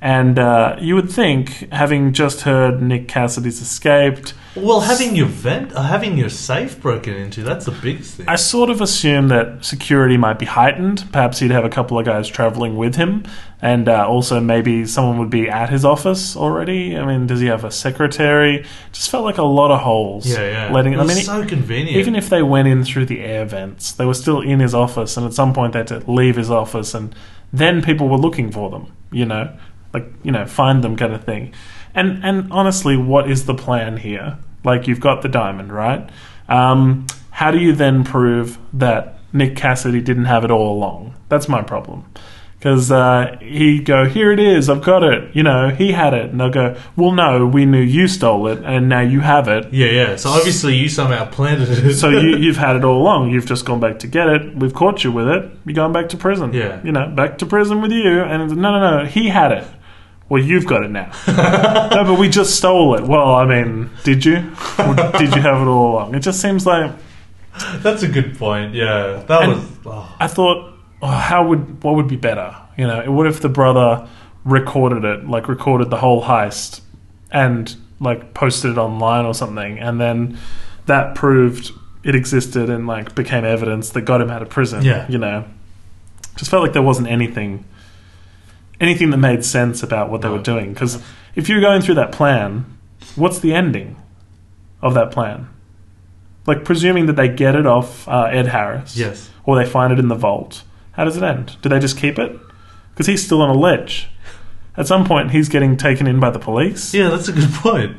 [0.00, 5.72] And uh, you would think, having just heard Nick Cassidy's escaped, Well, having your vent,
[5.72, 8.28] uh, having your safe broken into, that's the biggest thing.
[8.28, 11.10] I sort of assumed that security might be heightened.
[11.12, 13.24] Perhaps he'd have a couple of guys traveling with him,
[13.62, 16.96] and uh, also maybe someone would be at his office already.
[16.96, 18.66] I mean, does he have a secretary?
[18.92, 20.26] Just felt like a lot of holes.
[20.26, 20.72] yeah, yeah.
[20.72, 21.96] Letting, it I mean, so convenient.
[21.96, 25.16] even if they went in through the air vents, they were still in his office,
[25.16, 27.14] and at some point they had to leave his office, and
[27.50, 28.92] then people were looking for them.
[29.10, 29.56] You know,
[29.96, 31.54] like you know, find them kind of thing.
[31.94, 34.38] And and honestly, what is the plan here?
[34.64, 36.08] Like you've got the diamond, right?
[36.48, 41.14] Um, how do you then prove that Nick Cassidy didn't have it all along?
[41.28, 42.04] That's my problem.
[42.58, 45.36] Because uh, he'd go, here it is, I've got it.
[45.36, 46.30] You know, he had it.
[46.30, 49.72] And they'll go, well, no, we knew you stole it, and now you have it.
[49.72, 50.16] yeah, yeah.
[50.16, 51.94] So obviously you somehow planted it.
[51.94, 53.30] So you, you've had it all along.
[53.30, 54.56] You've just gone back to get it.
[54.56, 55.50] We've caught you with it.
[55.66, 56.54] You're going back to prison.
[56.54, 56.80] Yeah.
[56.82, 58.22] You know, back to prison with you.
[58.22, 59.04] And no, no, no.
[59.04, 59.68] He had it.
[60.28, 61.12] Well, you've got it now.
[61.28, 63.04] no, but we just stole it.
[63.04, 64.38] Well, I mean, did you?
[64.78, 66.14] Or did you have it all along?
[66.16, 66.90] It just seems like
[67.76, 68.74] That's a good point.
[68.74, 69.68] Yeah, that And- was.
[69.86, 70.16] Oh.
[70.18, 70.72] I thought,
[71.02, 72.54] oh, how would what would be better?
[72.76, 74.08] You know, what if the brother
[74.44, 76.80] recorded it, like recorded the whole heist,
[77.30, 80.38] and like posted it online or something, and then
[80.86, 81.70] that proved
[82.04, 84.82] it existed and like became evidence that got him out of prison.
[84.84, 85.06] Yeah.
[85.08, 85.44] you know,
[86.36, 87.64] just felt like there wasn't anything,
[88.80, 90.72] anything that made sense about what they were doing.
[90.72, 91.02] Because
[91.34, 92.64] if you're going through that plan,
[93.14, 93.96] what's the ending
[94.82, 95.48] of that plan?
[96.46, 99.30] Like presuming that they get it off uh, Ed Harris Yes.
[99.44, 100.62] or they find it in the vault.
[100.92, 101.56] How does it end?
[101.62, 102.38] Do they just keep it?
[102.90, 104.08] Because he's still on a ledge.
[104.76, 106.94] At some point, he's getting taken in by the police.
[106.94, 107.96] Yeah, that's a good point.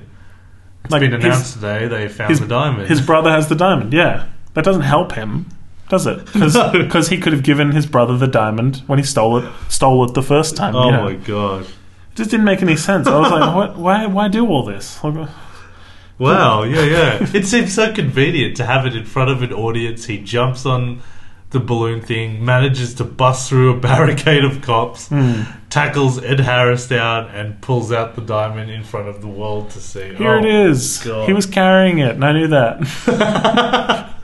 [0.84, 2.88] It's Like, been his- announced today they found his- the diamond.
[2.88, 3.94] His brother has the diamond.
[3.94, 5.48] Yeah, that doesn't help him,
[5.90, 6.28] does it?
[6.36, 6.72] No.
[6.72, 9.52] Because he could have given his brother the diamond when he stole it.
[9.70, 10.76] Stole it the first time.
[10.76, 11.04] oh you know.
[11.06, 11.62] my god!
[11.64, 13.08] It just didn't make any sense.
[13.08, 13.78] I was like, what?
[13.78, 14.06] Why?
[14.06, 15.04] Why do all this?
[15.04, 15.30] Like,
[16.20, 17.28] Wow, yeah, yeah.
[17.32, 20.06] it seems so convenient to have it in front of an audience.
[20.06, 21.02] He jumps on
[21.52, 25.44] the balloon thing, manages to bust through a barricade of cops, hmm.
[25.70, 29.80] tackles Ed Harris down, and pulls out the diamond in front of the world to
[29.80, 30.16] see.
[30.16, 31.04] Here Oh, it is.
[31.04, 31.28] God.
[31.28, 34.16] He was carrying it, and I knew that.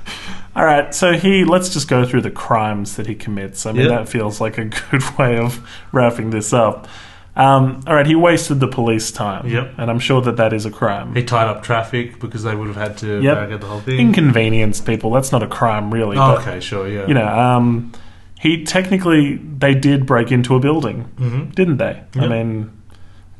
[0.55, 3.65] All right, so he let's just go through the crimes that he commits.
[3.65, 3.89] I mean, Yep.
[3.89, 6.87] that feels like a good way of wrapping this up.
[7.35, 9.47] Um, all right, he wasted the police time.
[9.47, 9.73] Yep.
[9.79, 11.15] and I'm sure that that is a crime.
[11.15, 13.35] He tied up traffic because they would have had to Yep.
[13.35, 13.99] barricade the whole thing.
[13.99, 15.09] Inconvenience people.
[15.09, 16.15] That's not a crime, really.
[16.17, 17.07] Oh, but, okay, sure, yeah.
[17.07, 17.91] You know, um,
[18.39, 22.03] he technically they did break into a building, hmm didn't they?
[22.17, 22.69] I mean,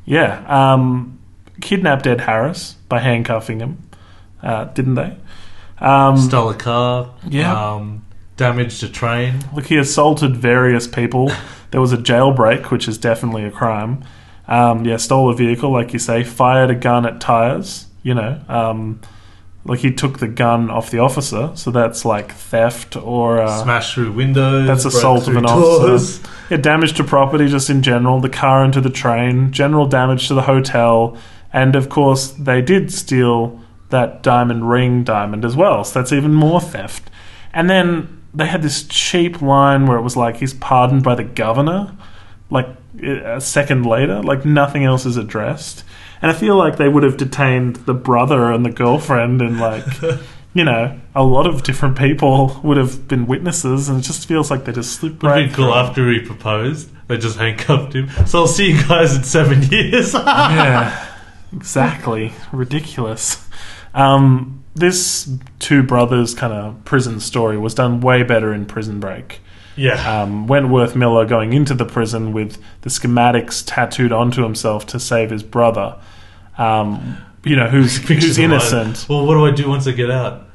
[0.06, 1.20] yeah, um,
[1.62, 3.78] kidnapped Ed Harris by handcuffing him,
[4.42, 5.16] uh, didn't they?
[5.84, 7.14] Um, stole a car.
[7.28, 7.74] Yeah.
[7.74, 8.06] Um,
[8.38, 9.44] damaged a train.
[9.54, 11.32] Look, he assaulted various people.
[11.72, 14.04] There was a jailbreak, which is definitely a crime.
[14.48, 17.88] Um, yeah, stole a vehicle, like you say, fired a gun at tires.
[18.02, 19.00] You know, um,
[19.66, 23.94] like he took the gun off the officer, so that's like theft or uh, Smashed
[23.96, 24.68] through windows.
[24.68, 26.20] that's assault of an doors.
[26.20, 26.30] officer.
[26.50, 30.34] Yeah, damage to property just in general, the car into the train, general damage to
[30.34, 31.18] the hotel,
[31.54, 33.62] and of course they did steal
[33.94, 35.84] that diamond ring diamond as well.
[35.84, 37.10] So that's even more theft.
[37.54, 41.24] And then they had this cheap line where it was like he's pardoned by the
[41.24, 41.96] governor,
[42.50, 42.68] like
[43.02, 45.84] a second later, like nothing else is addressed.
[46.22, 49.86] And I feel like they would have detained the brother and the girlfriend and like
[50.54, 54.52] you know, a lot of different people would have been witnesses, and it just feels
[54.52, 55.74] like they just slipped Would right cool through.
[55.74, 56.90] after he proposed.
[57.08, 58.10] They just handcuffed him.
[58.28, 60.14] So I'll see you guys in seven years.
[60.14, 61.10] yeah,
[61.54, 62.34] exactly.
[62.52, 63.48] Ridiculous.
[63.94, 65.30] Um, this
[65.60, 69.40] two brothers kind of prison story was done way better in Prison Break.
[69.76, 70.22] yeah.
[70.24, 75.30] Um, Wentworth Miller going into the prison with the schematics tattooed onto himself to save
[75.30, 75.98] his brother.
[76.58, 79.06] Um, you know, who's who's innocent.
[79.10, 80.48] Well, what do I do once I get out?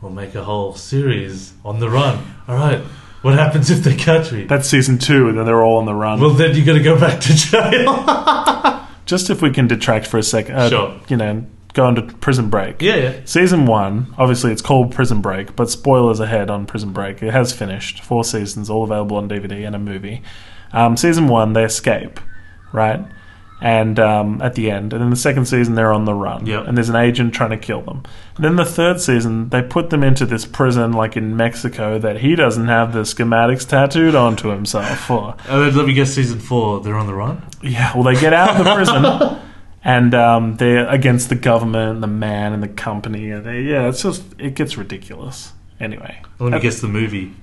[0.00, 2.18] We'll make a whole series on the run.
[2.48, 2.80] All right.
[3.22, 4.44] What happens if they catch me?
[4.44, 6.20] That's season two, and then they're all on the run.
[6.20, 8.86] Well, then you got to go back to jail.
[9.06, 11.00] Just if we can detract for a second, uh, Sure.
[11.08, 11.44] you know,
[11.76, 12.80] go into Prison Break.
[12.80, 13.20] yeah, yeah.
[13.26, 17.22] Season one, obviously it's called Prison Break, but spoilers ahead on Prison Break.
[17.22, 18.02] It has finished.
[18.02, 20.22] Four seasons, all available on DVD and a movie.
[20.72, 22.18] Um, season one, they escape,
[22.72, 23.04] right?
[23.60, 24.92] And um, at the end.
[24.94, 26.46] And then the second season, they're on the run.
[26.46, 26.66] Yep.
[26.66, 28.02] And there's an agent trying to kill them.
[28.36, 32.20] And then the third season, they put them into this prison, like in Mexico, that
[32.20, 35.36] he doesn't have the schematics tattooed onto himself for.
[35.46, 37.42] Then let me guess, season four, they're on the run.
[37.62, 39.42] Yeah, well, they get out of the prison.
[39.86, 43.30] And um, they're against the government, the man, and the company.
[43.30, 45.52] And they, yeah, it's just it gets ridiculous.
[45.78, 47.34] Anyway, Let me guess the movie.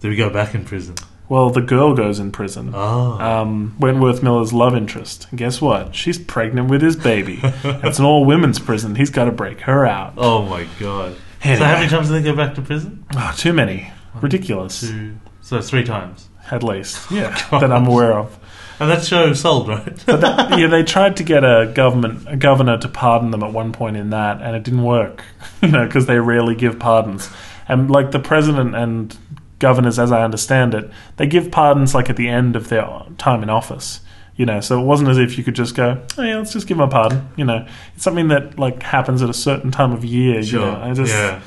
[0.00, 0.96] Do we go back in prison?
[1.30, 2.72] Well, the girl goes in prison.
[2.74, 3.12] Oh.
[3.12, 5.26] Um, Wentworth Miller's love interest.
[5.30, 5.94] And guess what?
[5.94, 7.40] She's pregnant with his baby.
[7.42, 8.94] it's an all women's prison.
[8.96, 10.14] He's got to break her out.
[10.18, 11.16] oh my god.
[11.42, 11.58] Anyway.
[11.58, 13.06] So how many times did they go back to prison?
[13.16, 13.90] Oh, too many.
[14.20, 14.82] Ridiculous.
[14.82, 15.16] Two.
[15.40, 16.28] So three times.
[16.50, 17.10] At least.
[17.10, 17.30] Yeah.
[17.52, 18.38] that I'm aware of.
[18.78, 20.02] And that show sold, right?
[20.06, 23.52] But that, yeah, they tried to get a government, a governor to pardon them at
[23.52, 25.24] one point in that, and it didn't work.
[25.62, 27.30] You know, because they rarely give pardons.
[27.66, 29.16] And like the president and
[29.58, 33.42] governors, as I understand it, they give pardons like at the end of their time
[33.42, 34.00] in office.
[34.36, 36.66] You know, so it wasn't as if you could just go, oh yeah, let's just
[36.66, 37.30] give them a pardon.
[37.36, 40.42] You know, it's something that like happens at a certain time of year.
[40.42, 40.60] sure.
[40.60, 41.40] You know, I just, yeah.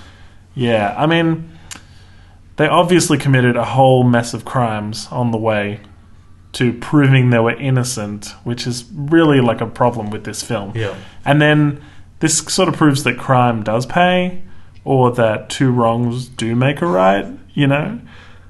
[0.55, 1.51] yeah, I mean,
[2.55, 5.82] they obviously committed a whole mess of crimes on the way
[6.53, 10.71] to proving they were innocent, which is really like a problem with this film.
[10.75, 10.95] Yeah.
[11.25, 11.81] And then
[12.19, 14.41] this sort of proves that crime does pay,
[14.83, 17.25] or that two wrongs do make a right.
[17.53, 17.99] You know,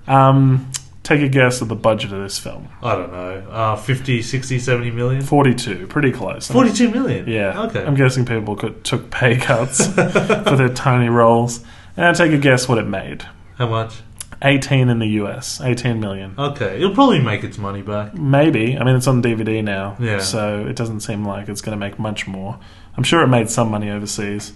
[0.07, 0.71] um,
[1.03, 2.69] take a guess at the budget of this film.
[2.83, 3.49] I don't know.
[3.49, 5.21] Uh, 50, 60, 70 million?
[5.21, 6.47] Forty-two, pretty close.
[6.47, 7.27] 42 million?
[7.27, 7.63] Yeah.
[7.63, 7.83] Okay.
[7.83, 11.65] I'm guessing people could, took pay cuts for their tiny roles.
[11.97, 13.25] And take a guess what it made.
[13.57, 13.95] How much?
[14.41, 15.59] 18 in the US.
[15.61, 16.33] 18 million.
[16.37, 16.77] Okay.
[16.77, 18.13] It'll probably make its money back.
[18.13, 18.77] Maybe.
[18.77, 19.97] I mean, it's on DVD now.
[19.99, 20.19] Yeah.
[20.19, 22.59] So it doesn't seem like it's going to make much more.
[22.95, 24.53] I'm sure it made some money overseas.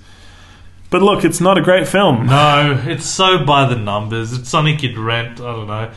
[0.90, 2.28] But look, it's not a great film.
[2.28, 4.32] No, it's so by the numbers.
[4.32, 5.40] It's Sonic you'd rent.
[5.42, 5.92] I don't know.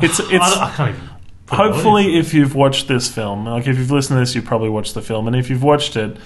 [0.00, 1.08] It's it's don't- I can't even.
[1.46, 4.34] put it on hopefully if you've watched this film, like if you've listened to this,
[4.34, 6.16] you've probably watched the film, and if you've watched it,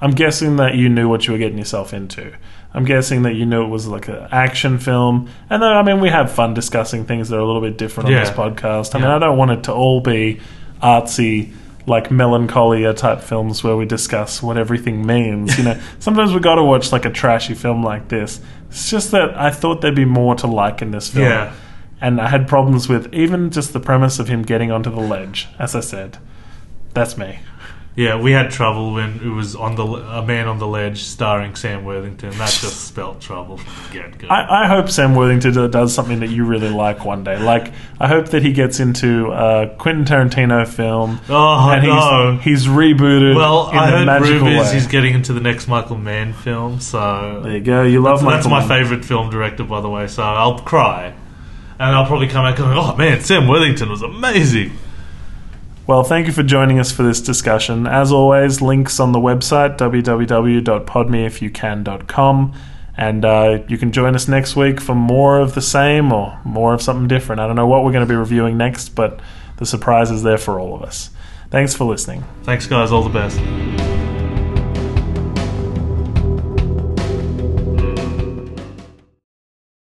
[0.00, 2.32] I'm guessing that you knew what you were getting yourself into.
[2.74, 6.00] I'm guessing that you knew it was like an action film, and then I mean
[6.00, 8.20] we have fun discussing things that are a little bit different on Yeah.
[8.24, 8.94] this podcast.
[8.94, 9.16] I mean Yeah.
[9.16, 10.40] I don't want it to all be
[10.82, 11.52] artsy.
[11.86, 15.58] Like melancholia type films where we discuss what everything means.
[15.58, 18.40] You know, sometimes we got to watch like a trashy film like this.
[18.70, 21.52] It's just that I thought there'd be more to like in this film Yeah.
[22.00, 25.46] and I had problems with even just the premise of him getting onto the ledge.
[25.58, 26.16] As I said,
[26.94, 27.40] that's me.
[27.96, 31.54] Yeah, we had trouble when it was on the a man on the ledge starring
[31.54, 32.30] Sam Worthington.
[32.30, 34.26] That just spelt trouble from the get go.
[34.26, 37.38] I, I hope Sam Worthington does something that you really like one day.
[37.38, 41.20] Like I hope that he gets into a Quentin Tarantino film.
[41.28, 42.38] Oh, and he's, no.
[42.42, 43.36] he's rebooted.
[43.36, 44.74] Well, in I heard rumors way.
[44.74, 46.80] he's getting into the next Michael Mann film.
[46.80, 47.84] So There you go.
[47.84, 48.68] You love that's, that's my Mann.
[48.68, 50.08] favorite film director, by the way.
[50.08, 51.14] So I'll cry,
[51.78, 54.72] and I'll probably come back and go, "Oh man, Sam Worthington was amazing."
[55.86, 57.86] Well, thank you for joining us for this discussion.
[57.86, 62.54] As always, links on the website www.podmeifyoucan.com.
[62.96, 66.72] And uh, you can join us next week for more of the same or more
[66.72, 67.40] of something different.
[67.40, 69.20] I don't know what we're going to be reviewing next, but
[69.56, 71.10] the surprise is there for all of us.
[71.50, 72.24] Thanks for listening.
[72.44, 72.90] Thanks, guys.
[72.90, 73.93] All the best.